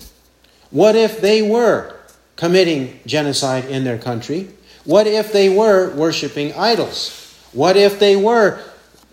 what 0.70 0.96
if 0.96 1.20
they 1.22 1.42
were 1.42 1.96
committing 2.36 3.00
genocide 3.06 3.66
in 3.66 3.84
their 3.84 3.98
country? 3.98 4.48
What 4.86 5.08
if 5.08 5.32
they 5.34 5.50
were 5.50 5.94
worshiping 5.96 6.54
idols? 6.54 7.36
What 7.54 7.76
if 7.76 8.00
they 8.00 8.16
were 8.16 8.60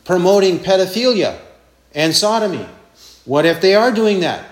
promoting 0.05 0.61
pedophilia 0.61 1.39
and 1.95 2.15
sodomy? 2.15 2.67
What 3.25 3.45
if 3.45 3.61
they 3.61 3.75
are 3.75 3.91
doing 3.91 4.21
that? 4.21 4.45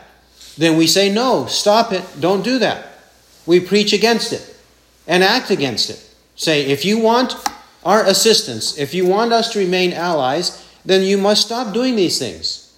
Then 0.58 0.76
we 0.76 0.86
say, 0.86 1.10
no, 1.12 1.46
stop 1.46 1.92
it, 1.92 2.02
don't 2.20 2.42
do 2.42 2.58
that. 2.58 2.86
We 3.46 3.60
preach 3.60 3.92
against 3.92 4.32
it 4.32 4.56
and 5.06 5.22
act 5.22 5.50
against 5.50 5.88
it. 5.88 6.02
Say, 6.34 6.66
if 6.66 6.84
you 6.84 6.98
want 6.98 7.36
our 7.84 8.04
assistance, 8.04 8.76
if 8.78 8.92
you 8.92 9.06
want 9.06 9.32
us 9.32 9.52
to 9.52 9.58
remain 9.60 9.92
allies, 9.92 10.64
then 10.86 11.02
you 11.02 11.18
must 11.18 11.46
stop 11.46 11.74
doing 11.74 11.96
these 11.96 12.18
things. 12.18 12.72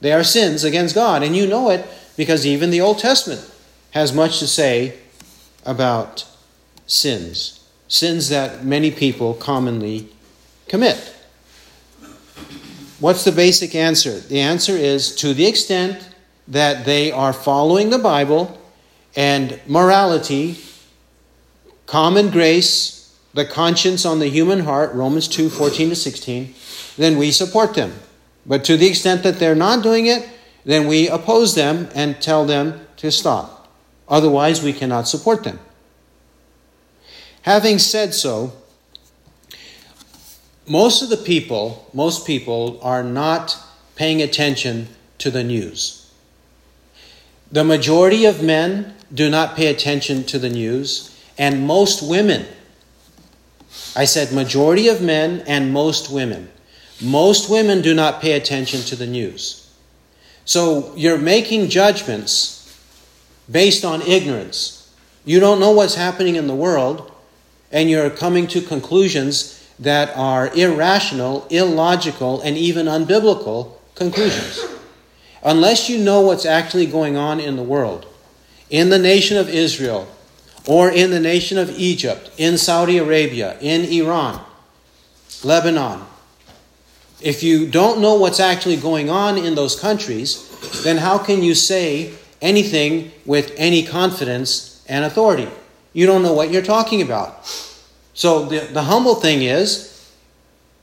They 0.00 0.12
are 0.12 0.22
sins 0.22 0.62
against 0.64 0.94
God, 0.94 1.22
and 1.22 1.34
you 1.34 1.46
know 1.46 1.70
it 1.70 1.86
because 2.16 2.46
even 2.46 2.70
the 2.70 2.80
Old 2.82 2.98
Testament 2.98 3.50
has 3.92 4.12
much 4.12 4.38
to 4.38 4.46
say 4.46 4.98
about 5.64 6.26
sins, 6.86 7.64
sins 7.88 8.28
that 8.28 8.64
many 8.64 8.90
people 8.90 9.32
commonly 9.34 10.08
commit. 10.68 11.16
What's 13.00 13.24
the 13.24 13.32
basic 13.32 13.74
answer? 13.74 14.20
The 14.20 14.40
answer 14.40 14.72
is 14.72 15.16
to 15.16 15.32
the 15.34 15.46
extent 15.46 16.08
that 16.48 16.84
they 16.84 17.10
are 17.10 17.32
following 17.32 17.90
the 17.90 17.98
Bible 17.98 18.60
and 19.16 19.58
morality, 19.66 20.56
common 21.86 22.30
grace, 22.30 23.01
the 23.34 23.44
conscience 23.44 24.04
on 24.04 24.18
the 24.18 24.28
human 24.28 24.60
heart, 24.60 24.92
Romans 24.94 25.28
2 25.28 25.48
14 25.48 25.90
to 25.90 25.96
16, 25.96 26.54
then 26.96 27.16
we 27.16 27.30
support 27.30 27.74
them. 27.74 27.94
But 28.44 28.64
to 28.64 28.76
the 28.76 28.86
extent 28.86 29.22
that 29.22 29.38
they're 29.38 29.54
not 29.54 29.82
doing 29.82 30.06
it, 30.06 30.28
then 30.64 30.86
we 30.86 31.08
oppose 31.08 31.54
them 31.54 31.88
and 31.94 32.20
tell 32.20 32.44
them 32.44 32.86
to 32.98 33.10
stop. 33.10 33.70
Otherwise, 34.08 34.62
we 34.62 34.72
cannot 34.72 35.08
support 35.08 35.44
them. 35.44 35.58
Having 37.42 37.78
said 37.78 38.14
so, 38.14 38.52
most 40.68 41.02
of 41.02 41.08
the 41.08 41.16
people, 41.16 41.88
most 41.92 42.26
people 42.26 42.78
are 42.82 43.02
not 43.02 43.56
paying 43.96 44.22
attention 44.22 44.88
to 45.18 45.30
the 45.30 45.42
news. 45.42 46.12
The 47.50 47.64
majority 47.64 48.24
of 48.24 48.42
men 48.42 48.94
do 49.12 49.28
not 49.28 49.56
pay 49.56 49.66
attention 49.68 50.24
to 50.24 50.38
the 50.38 50.48
news, 50.48 51.16
and 51.36 51.66
most 51.66 52.06
women 52.08 52.46
I 53.94 54.04
said 54.06 54.32
majority 54.32 54.88
of 54.88 55.02
men 55.02 55.42
and 55.46 55.72
most 55.72 56.10
women. 56.10 56.48
Most 57.00 57.50
women 57.50 57.82
do 57.82 57.94
not 57.94 58.20
pay 58.22 58.32
attention 58.32 58.80
to 58.82 58.96
the 58.96 59.06
news. 59.06 59.68
So 60.44 60.92
you're 60.96 61.18
making 61.18 61.68
judgments 61.68 62.58
based 63.50 63.84
on 63.84 64.02
ignorance. 64.02 64.90
You 65.24 65.40
don't 65.40 65.60
know 65.60 65.70
what's 65.72 65.94
happening 65.94 66.36
in 66.36 66.46
the 66.46 66.54
world, 66.54 67.10
and 67.70 67.90
you're 67.90 68.10
coming 68.10 68.46
to 68.48 68.60
conclusions 68.60 69.58
that 69.78 70.16
are 70.16 70.52
irrational, 70.54 71.46
illogical, 71.50 72.40
and 72.40 72.56
even 72.56 72.86
unbiblical 72.86 73.72
conclusions. 73.94 74.60
Unless 75.42 75.88
you 75.90 75.98
know 75.98 76.20
what's 76.22 76.46
actually 76.46 76.86
going 76.86 77.16
on 77.16 77.40
in 77.40 77.56
the 77.56 77.62
world, 77.62 78.06
in 78.70 78.90
the 78.90 78.98
nation 78.98 79.36
of 79.36 79.48
Israel, 79.48 80.06
or 80.66 80.90
in 80.90 81.10
the 81.10 81.20
nation 81.20 81.58
of 81.58 81.70
Egypt, 81.78 82.30
in 82.38 82.56
Saudi 82.56 82.98
Arabia, 82.98 83.58
in 83.60 83.84
Iran, 84.02 84.40
Lebanon. 85.42 86.02
If 87.20 87.42
you 87.42 87.66
don't 87.68 88.00
know 88.00 88.14
what's 88.14 88.40
actually 88.40 88.76
going 88.76 89.10
on 89.10 89.38
in 89.38 89.54
those 89.54 89.78
countries, 89.78 90.48
then 90.84 90.96
how 90.98 91.18
can 91.18 91.42
you 91.42 91.54
say 91.54 92.14
anything 92.40 93.10
with 93.24 93.52
any 93.56 93.82
confidence 93.84 94.82
and 94.88 95.04
authority? 95.04 95.48
You 95.92 96.06
don't 96.06 96.22
know 96.22 96.32
what 96.32 96.50
you're 96.50 96.62
talking 96.62 97.02
about. 97.02 97.46
So 98.14 98.46
the, 98.46 98.60
the 98.60 98.82
humble 98.82 99.14
thing 99.16 99.42
is, 99.42 99.88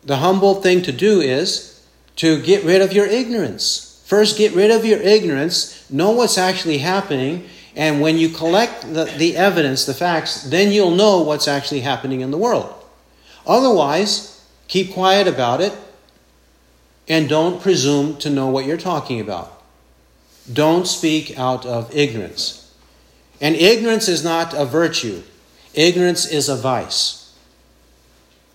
the 0.04 0.18
humble 0.18 0.62
thing 0.62 0.82
to 0.84 0.92
do 0.92 1.20
is 1.22 1.86
to 2.18 2.42
get 2.42 2.64
rid 2.64 2.82
of 2.82 2.94
your 2.94 3.06
ignorance. 3.06 4.02
First, 4.06 4.38
get 4.38 4.54
rid 4.54 4.72
of 4.72 4.86
your 4.86 5.00
ignorance, 5.00 5.90
know 5.90 6.12
what's 6.12 6.38
actually 6.38 6.80
happening, 6.80 7.48
and 7.76 8.02
when 8.02 8.18
you 8.18 8.30
collect 8.30 8.82
the, 8.94 9.06
the 9.06 9.38
evidence, 9.38 9.86
the 9.86 9.94
facts, 9.94 10.44
then 10.44 10.72
you'll 10.72 10.92
know 10.96 11.22
what's 11.22 11.48
actually 11.48 11.82
happening 11.82 12.22
in 12.22 12.32
the 12.32 12.38
world. 12.38 12.74
Otherwise, 13.46 14.44
keep 14.68 14.94
quiet 14.94 15.28
about 15.28 15.62
it 15.62 15.76
and 17.08 17.28
don't 17.30 17.62
presume 17.62 18.18
to 18.18 18.30
know 18.30 18.48
what 18.48 18.66
you're 18.66 18.78
talking 18.78 19.20
about. 19.20 19.62
Don't 20.52 20.88
speak 20.88 21.38
out 21.38 21.66
of 21.66 21.94
ignorance. 21.96 22.74
And 23.40 23.56
ignorance 23.56 24.08
is 24.08 24.24
not 24.24 24.54
a 24.54 24.66
virtue, 24.66 25.24
ignorance 25.74 26.26
is 26.28 26.50
a 26.50 26.56
vice. 26.56 27.16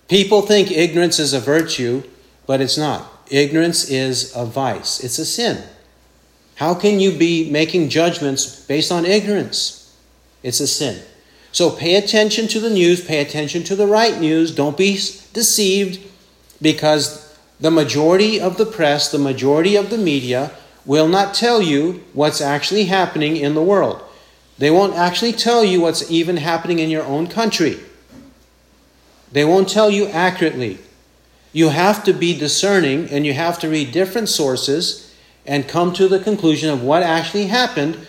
People 0.08 0.42
think 0.42 0.70
ignorance 0.70 1.18
is 1.18 1.32
a 1.32 1.40
virtue, 1.40 2.02
but 2.46 2.60
it's 2.60 2.76
not. 2.76 3.10
Ignorance 3.30 3.88
is 3.88 4.32
a 4.36 4.44
vice, 4.44 5.00
it's 5.02 5.18
a 5.18 5.24
sin. 5.24 5.64
How 6.56 6.74
can 6.74 7.00
you 7.00 7.12
be 7.16 7.50
making 7.50 7.88
judgments 7.88 8.60
based 8.64 8.92
on 8.92 9.04
ignorance? 9.04 9.92
It's 10.42 10.60
a 10.60 10.66
sin. 10.66 11.02
So 11.52 11.70
pay 11.70 11.96
attention 11.96 12.48
to 12.48 12.60
the 12.60 12.70
news, 12.70 13.04
pay 13.04 13.20
attention 13.20 13.64
to 13.64 13.76
the 13.76 13.86
right 13.86 14.20
news. 14.20 14.50
Don't 14.54 14.76
be 14.76 14.94
deceived 15.32 16.00
because 16.60 17.32
the 17.60 17.70
majority 17.70 18.40
of 18.40 18.56
the 18.56 18.66
press, 18.66 19.10
the 19.10 19.18
majority 19.18 19.76
of 19.76 19.90
the 19.90 19.98
media 19.98 20.52
will 20.84 21.08
not 21.08 21.34
tell 21.34 21.62
you 21.62 22.04
what's 22.12 22.40
actually 22.40 22.84
happening 22.84 23.36
in 23.36 23.54
the 23.54 23.62
world. 23.62 24.00
They 24.58 24.70
won't 24.70 24.94
actually 24.94 25.32
tell 25.32 25.64
you 25.64 25.80
what's 25.80 26.08
even 26.10 26.36
happening 26.36 26.78
in 26.78 26.90
your 26.90 27.04
own 27.04 27.26
country. 27.26 27.78
They 29.32 29.44
won't 29.44 29.68
tell 29.68 29.90
you 29.90 30.06
accurately. 30.08 30.78
You 31.52 31.70
have 31.70 32.04
to 32.04 32.12
be 32.12 32.38
discerning 32.38 33.08
and 33.10 33.24
you 33.26 33.32
have 33.32 33.58
to 33.60 33.68
read 33.68 33.90
different 33.92 34.28
sources 34.28 35.03
and 35.46 35.68
come 35.68 35.92
to 35.94 36.08
the 36.08 36.18
conclusion 36.18 36.70
of 36.70 36.82
what 36.82 37.02
actually 37.02 37.46
happened 37.46 38.06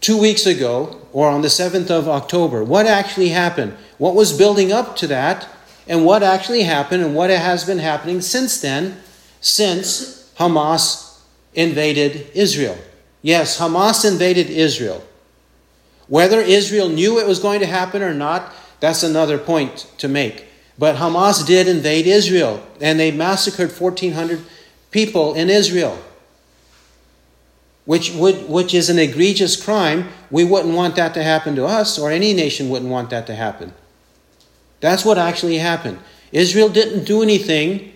two 0.00 0.20
weeks 0.20 0.44
ago 0.46 1.00
or 1.12 1.28
on 1.28 1.42
the 1.42 1.48
7th 1.48 1.90
of 1.90 2.08
October. 2.08 2.62
What 2.62 2.86
actually 2.86 3.30
happened? 3.30 3.76
What 3.98 4.14
was 4.14 4.36
building 4.36 4.70
up 4.72 4.96
to 4.96 5.06
that? 5.08 5.48
And 5.86 6.04
what 6.04 6.22
actually 6.22 6.62
happened 6.62 7.02
and 7.04 7.14
what 7.14 7.30
has 7.30 7.64
been 7.64 7.78
happening 7.78 8.20
since 8.20 8.60
then, 8.60 8.98
since 9.40 10.32
Hamas 10.38 11.18
invaded 11.54 12.30
Israel? 12.34 12.76
Yes, 13.22 13.58
Hamas 13.58 14.04
invaded 14.10 14.50
Israel. 14.50 15.02
Whether 16.08 16.40
Israel 16.40 16.88
knew 16.90 17.18
it 17.18 17.26
was 17.26 17.38
going 17.38 17.60
to 17.60 17.66
happen 17.66 18.02
or 18.02 18.12
not, 18.12 18.52
that's 18.80 19.02
another 19.02 19.38
point 19.38 19.90
to 19.98 20.08
make. 20.08 20.44
But 20.78 20.96
Hamas 20.96 21.46
did 21.46 21.68
invade 21.68 22.06
Israel, 22.06 22.62
and 22.80 22.98
they 23.00 23.10
massacred 23.10 23.70
1,400 23.70 24.42
people 24.94 25.34
in 25.34 25.50
Israel, 25.50 25.98
which, 27.84 28.12
would, 28.12 28.48
which 28.48 28.72
is 28.72 28.88
an 28.88 28.96
egregious 28.96 29.60
crime. 29.60 30.06
We 30.30 30.44
wouldn't 30.44 30.72
want 30.72 30.94
that 30.94 31.14
to 31.14 31.22
happen 31.24 31.56
to 31.56 31.66
us, 31.66 31.98
or 31.98 32.12
any 32.12 32.32
nation 32.32 32.68
wouldn't 32.70 32.92
want 32.92 33.10
that 33.10 33.26
to 33.26 33.34
happen. 33.34 33.72
That's 34.78 35.04
what 35.04 35.18
actually 35.18 35.58
happened. 35.58 35.98
Israel 36.30 36.68
didn't 36.68 37.04
do 37.06 37.24
anything 37.24 37.92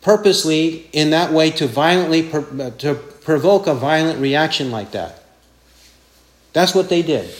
purposely 0.00 0.90
in 0.92 1.10
that 1.10 1.32
way 1.32 1.52
to 1.52 1.68
violently 1.68 2.28
to 2.78 2.96
provoke 3.22 3.68
a 3.68 3.74
violent 3.76 4.18
reaction 4.18 4.72
like 4.72 4.90
that. 4.90 5.22
That's 6.52 6.74
what 6.74 6.88
they 6.88 7.02
did. 7.02 7.30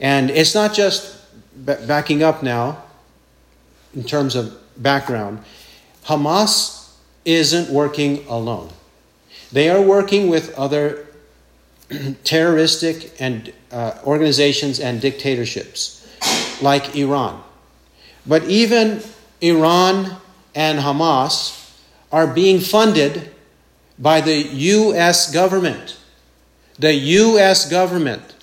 And 0.00 0.30
it's 0.30 0.52
not 0.52 0.74
just 0.74 1.16
backing 1.54 2.24
up 2.24 2.42
now 2.42 2.82
in 3.94 4.02
terms 4.02 4.34
of 4.34 4.52
background. 4.82 5.38
Hamas 6.06 6.75
isn't 7.26 7.68
working 7.68 8.24
alone. 8.28 8.70
They 9.52 9.68
are 9.68 9.82
working 9.82 10.28
with 10.28 10.54
other 10.56 11.06
terroristic 12.24 13.12
and 13.18 13.52
uh, 13.70 13.98
organizations 14.04 14.80
and 14.80 15.00
dictatorships 15.00 16.06
like 16.62 16.96
Iran. 16.96 17.42
But 18.26 18.44
even 18.44 19.02
Iran 19.40 20.16
and 20.54 20.78
Hamas 20.78 21.70
are 22.10 22.26
being 22.26 22.60
funded 22.60 23.34
by 23.98 24.20
the 24.20 24.46
US 24.80 25.30
government. 25.32 25.98
The 26.78 26.94
US 26.94 27.68
government, 27.68 28.34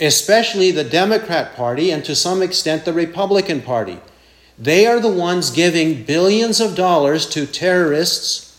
especially 0.00 0.70
the 0.72 0.84
Democrat 0.84 1.54
Party 1.54 1.92
and 1.92 2.04
to 2.04 2.16
some 2.16 2.42
extent 2.42 2.84
the 2.84 2.92
Republican 2.92 3.62
Party, 3.62 4.00
they 4.60 4.86
are 4.86 5.00
the 5.00 5.08
ones 5.12 5.48
giving 5.50 6.02
billions 6.02 6.60
of 6.60 6.74
dollars 6.76 7.24
to 7.30 7.46
terrorists 7.46 8.52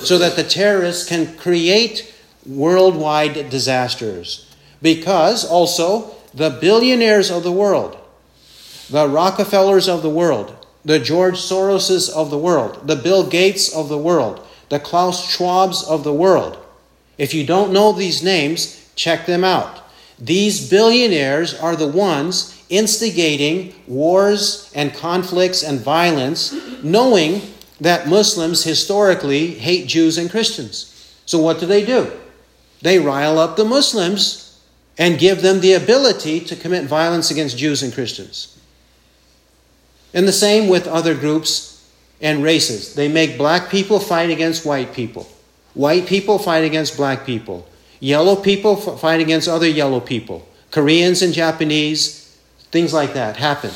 so 0.00 0.18
that 0.18 0.34
the 0.34 0.42
terrorists 0.42 1.08
can 1.08 1.36
create 1.36 2.12
worldwide 2.44 3.48
disasters. 3.48 4.46
Because 4.82 5.44
also, 5.48 6.12
the 6.34 6.50
billionaires 6.60 7.30
of 7.30 7.44
the 7.44 7.52
world, 7.52 7.96
the 8.90 9.06
Rockefellers 9.08 9.88
of 9.88 10.02
the 10.02 10.10
world, 10.10 10.54
the 10.84 10.98
George 10.98 11.36
Soroses 11.38 12.08
of 12.10 12.30
the 12.30 12.38
world, 12.38 12.88
the 12.88 12.96
Bill 12.96 13.24
Gates 13.24 13.72
of 13.72 13.88
the 13.88 13.98
world, 13.98 14.40
the 14.70 14.80
Klaus 14.80 15.24
Schwabs 15.36 15.84
of 15.86 16.02
the 16.02 16.12
world. 16.12 16.58
If 17.16 17.32
you 17.32 17.46
don't 17.46 17.72
know 17.72 17.92
these 17.92 18.24
names, 18.24 18.80
check 18.96 19.24
them 19.26 19.44
out. 19.44 19.84
These 20.18 20.68
billionaires 20.68 21.54
are 21.58 21.76
the 21.76 21.86
ones 21.86 22.57
instigating 22.68 23.74
wars 23.86 24.70
and 24.74 24.92
conflicts 24.94 25.62
and 25.62 25.80
violence, 25.80 26.54
knowing 26.82 27.40
that 27.80 28.08
Muslims 28.08 28.64
historically 28.64 29.48
hate 29.54 29.86
Jews 29.86 30.18
and 30.18 30.30
Christians. 30.30 31.12
So, 31.26 31.38
what 31.38 31.60
do 31.60 31.66
they 31.66 31.84
do? 31.84 32.12
They 32.82 32.98
rile 32.98 33.38
up 33.38 33.56
the 33.56 33.64
Muslims 33.64 34.58
and 34.98 35.18
give 35.18 35.42
them 35.42 35.60
the 35.60 35.74
ability 35.74 36.40
to 36.40 36.56
commit 36.56 36.84
violence 36.84 37.30
against 37.30 37.58
Jews 37.58 37.82
and 37.82 37.92
Christians. 37.92 38.56
And 40.14 40.26
the 40.26 40.32
same 40.32 40.68
with 40.68 40.86
other 40.88 41.14
groups 41.14 41.88
and 42.20 42.42
races. 42.42 42.94
They 42.94 43.08
make 43.08 43.38
black 43.38 43.68
people 43.70 44.00
fight 44.00 44.30
against 44.30 44.64
white 44.66 44.92
people, 44.92 45.28
white 45.74 46.06
people 46.06 46.38
fight 46.38 46.64
against 46.64 46.96
black 46.96 47.24
people, 47.24 47.66
yellow 48.00 48.34
people 48.36 48.74
fight 48.76 49.20
against 49.20 49.48
other 49.48 49.68
yellow 49.68 50.00
people, 50.00 50.48
Koreans 50.70 51.22
and 51.22 51.32
Japanese, 51.34 52.27
Things 52.70 52.92
like 52.92 53.14
that 53.14 53.36
happen. 53.36 53.70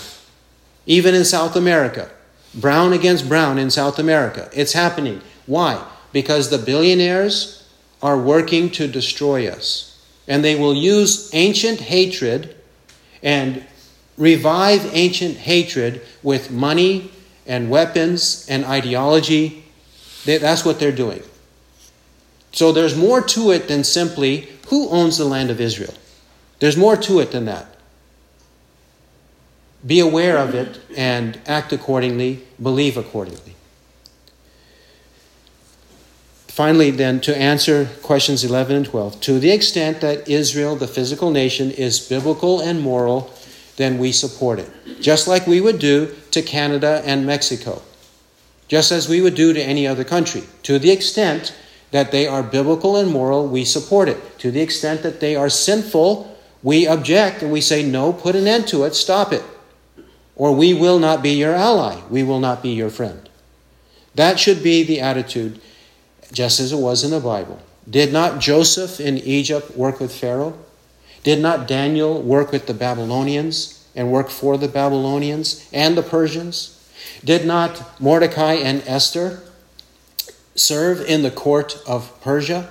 Even 0.86 1.14
in 1.14 1.24
South 1.24 1.57
America, 1.57 2.11
brown 2.55 2.93
against 2.93 3.28
brown 3.28 3.59
in 3.59 3.70
South 3.70 3.99
America. 3.99 4.51
It's 4.53 4.72
happening. 4.72 5.20
Why? 5.47 5.82
Because 6.12 6.51
the 6.51 6.59
billionaires 6.59 7.66
are 8.03 8.18
working 8.18 8.68
to 8.70 8.86
destroy 8.86 9.49
us. 9.49 9.88
And 10.28 10.45
they 10.45 10.57
will 10.57 10.74
use 10.74 11.30
ancient 11.32 11.80
hatred 11.80 12.57
and 13.22 13.64
revive 14.18 14.90
ancient 14.95 15.36
hatred 15.38 16.03
with 16.22 16.51
money 16.51 17.11
and 17.47 17.70
weapons 17.70 18.47
and 18.49 18.64
ideology. 18.64 19.64
That's 20.26 20.64
what 20.64 20.78
they're 20.78 20.93
doing. 20.93 21.22
So 22.53 22.70
there's 22.72 22.97
more 22.97 23.22
to 23.22 23.53
it 23.53 23.68
than 23.68 23.84
simply 23.84 24.49
who 24.68 24.90
owns 24.90 25.16
the 25.16 25.24
land 25.24 25.51
of 25.51 25.61
Israel. 25.61 25.95
There's 26.59 26.76
more 26.76 26.97
to 26.99 27.20
it 27.20 27.30
than 27.30 27.47
that 27.47 27.71
be 29.84 29.98
aware 29.98 30.38
of 30.38 30.54
it 30.54 30.80
and 30.96 31.40
act 31.46 31.72
accordingly, 31.72 32.40
believe 32.60 32.96
accordingly. 32.96 33.56
Finally, 36.48 36.90
then, 36.90 37.18
to 37.18 37.36
answer 37.36 37.88
questions 38.02 38.44
11 38.44 38.76
and 38.76 38.86
12, 38.86 39.20
to 39.22 39.38
the 39.40 39.50
extent 39.50 40.02
that 40.02 40.28
Israel, 40.28 40.76
the 40.76 40.86
physical 40.86 41.30
nation, 41.30 41.70
is 41.70 41.98
biblical 42.08 42.60
and 42.60 42.78
moral, 42.80 43.32
then 43.76 43.96
we 43.96 44.12
support 44.12 44.58
it, 44.58 44.70
just 45.00 45.26
like 45.26 45.46
we 45.46 45.62
would 45.62 45.78
do 45.78 46.14
to 46.30 46.42
Canada 46.42 47.00
and 47.06 47.24
Mexico, 47.24 47.80
just 48.68 48.92
as 48.92 49.08
we 49.08 49.22
would 49.22 49.34
do 49.34 49.54
to 49.54 49.62
any 49.62 49.86
other 49.86 50.04
country. 50.04 50.42
To 50.64 50.78
the 50.78 50.90
extent 50.90 51.54
that 51.90 52.12
they 52.12 52.26
are 52.26 52.42
biblical 52.42 52.96
and 52.96 53.10
moral, 53.10 53.48
we 53.48 53.64
support 53.64 54.10
it. 54.10 54.38
To 54.40 54.50
the 54.50 54.60
extent 54.60 55.02
that 55.02 55.20
they 55.20 55.34
are 55.34 55.48
sinful, 55.48 56.36
we 56.62 56.86
object 56.86 57.42
and 57.42 57.50
we 57.50 57.62
say, 57.62 57.82
no, 57.82 58.12
put 58.12 58.36
an 58.36 58.46
end 58.46 58.68
to 58.68 58.84
it, 58.84 58.94
stop 58.94 59.32
it 59.32 59.42
or 60.36 60.54
we 60.54 60.74
will 60.74 60.98
not 60.98 61.22
be 61.22 61.30
your 61.30 61.54
ally. 61.54 62.00
We 62.08 62.22
will 62.22 62.40
not 62.40 62.62
be 62.62 62.70
your 62.70 62.90
friend. 62.90 63.28
That 64.14 64.38
should 64.38 64.62
be 64.62 64.82
the 64.82 65.00
attitude, 65.00 65.60
just 66.32 66.60
as 66.60 66.72
it 66.72 66.76
was 66.78 67.04
in 67.04 67.10
the 67.10 67.20
Bible. 67.20 67.60
Did 67.88 68.12
not 68.12 68.40
Joseph 68.40 69.00
in 69.00 69.18
Egypt 69.18 69.76
work 69.76 70.00
with 70.00 70.14
Pharaoh? 70.14 70.56
Did 71.22 71.40
not 71.40 71.68
Daniel 71.68 72.20
work 72.20 72.52
with 72.52 72.66
the 72.66 72.74
Babylonians 72.74 73.86
and 73.94 74.10
work 74.10 74.30
for 74.30 74.56
the 74.56 74.68
Babylonians 74.68 75.68
and 75.72 75.96
the 75.96 76.02
Persians? 76.02 76.78
Did 77.24 77.46
not 77.46 78.00
Mordecai 78.00 78.54
and 78.54 78.82
Esther 78.86 79.42
serve 80.54 81.00
in 81.02 81.22
the 81.22 81.30
court 81.30 81.80
of 81.86 82.12
Persia? 82.22 82.70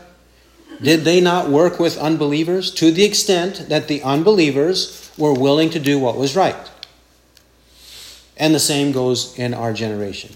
Did 0.82 1.02
they 1.02 1.22
not 1.22 1.50
work 1.50 1.80
with 1.80 1.98
unbelievers 1.98 2.72
to 2.76 2.92
the 2.92 3.04
extent 3.04 3.70
that 3.70 3.88
the 3.88 4.02
unbelievers 4.04 5.12
were 5.18 5.34
willing 5.34 5.70
to 5.72 5.80
do 5.80 6.00
what 6.00 6.18
was 6.18 6.36
right? 6.36 6.56
And 8.42 8.56
the 8.56 8.60
same 8.60 8.92
goes 8.92 9.38
in 9.38 9.54
our 9.54 9.72
generation. 9.72 10.32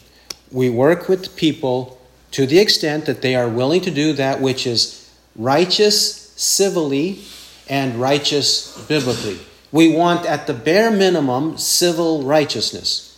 We 0.51 0.69
work 0.69 1.09
with 1.09 1.35
people 1.35 1.97
to 2.31 2.45
the 2.45 2.59
extent 2.59 3.07
that 3.07 3.23
they 3.23 3.33
are 3.33 3.49
willing 3.49 3.81
to 3.81 3.89
do 3.89 4.13
that 4.13 4.39
which 4.41 4.67
is 4.67 5.09
righteous 5.35 6.29
civilly 6.37 7.21
and 7.67 7.95
righteous 7.99 8.77
biblically. 8.87 9.39
We 9.71 9.91
want, 9.91 10.23
at 10.27 10.45
the 10.45 10.53
bare 10.53 10.91
minimum, 10.91 11.57
civil 11.57 12.21
righteousness, 12.21 13.17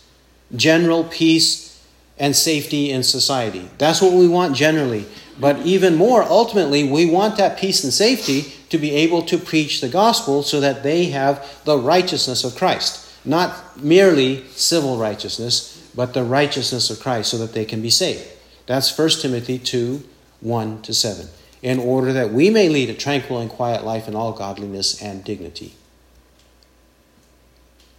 general 0.55 1.03
peace 1.03 1.81
and 2.17 2.33
safety 2.33 2.89
in 2.89 3.03
society. 3.03 3.69
That's 3.77 4.01
what 4.01 4.13
we 4.13 4.29
want 4.29 4.55
generally. 4.55 5.05
But 5.37 5.65
even 5.65 5.95
more, 5.97 6.23
ultimately, 6.23 6.85
we 6.85 7.07
want 7.09 7.35
that 7.37 7.57
peace 7.59 7.83
and 7.83 7.91
safety 7.91 8.53
to 8.69 8.77
be 8.77 8.91
able 8.91 9.23
to 9.23 9.37
preach 9.37 9.81
the 9.81 9.89
gospel 9.89 10.43
so 10.43 10.61
that 10.61 10.81
they 10.81 11.07
have 11.07 11.45
the 11.65 11.77
righteousness 11.77 12.45
of 12.45 12.55
Christ 12.55 13.03
not 13.27 13.83
merely 13.83 14.45
civil 14.49 14.97
righteousness, 14.97 15.85
but 15.93 16.13
the 16.13 16.23
righteousness 16.23 16.89
of 16.89 16.99
Christ, 16.99 17.29
so 17.31 17.37
that 17.39 17.53
they 17.53 17.65
can 17.65 17.81
be 17.81 17.89
saved. 17.89 18.25
That's 18.65 18.95
1 18.97 19.09
Timothy 19.21 19.59
2 19.59 20.03
1 20.39 20.81
to 20.83 20.93
7. 20.93 21.27
In 21.63 21.79
order 21.79 22.13
that 22.13 22.31
we 22.31 22.49
may 22.49 22.69
lead 22.69 22.89
a 22.89 22.93
tranquil 22.93 23.39
and 23.39 23.49
quiet 23.49 23.83
life 23.83 24.07
in 24.07 24.15
all 24.15 24.31
godliness 24.33 25.01
and 25.01 25.23
dignity. 25.23 25.73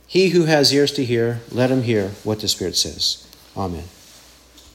He 0.06 0.30
who 0.30 0.44
has 0.46 0.72
ears 0.72 0.92
to 0.92 1.04
hear, 1.04 1.40
let 1.50 1.70
him 1.70 1.82
hear 1.82 2.10
what 2.24 2.40
the 2.40 2.48
Spirit 2.48 2.76
says. 2.76 3.26
Amen. 3.56 3.97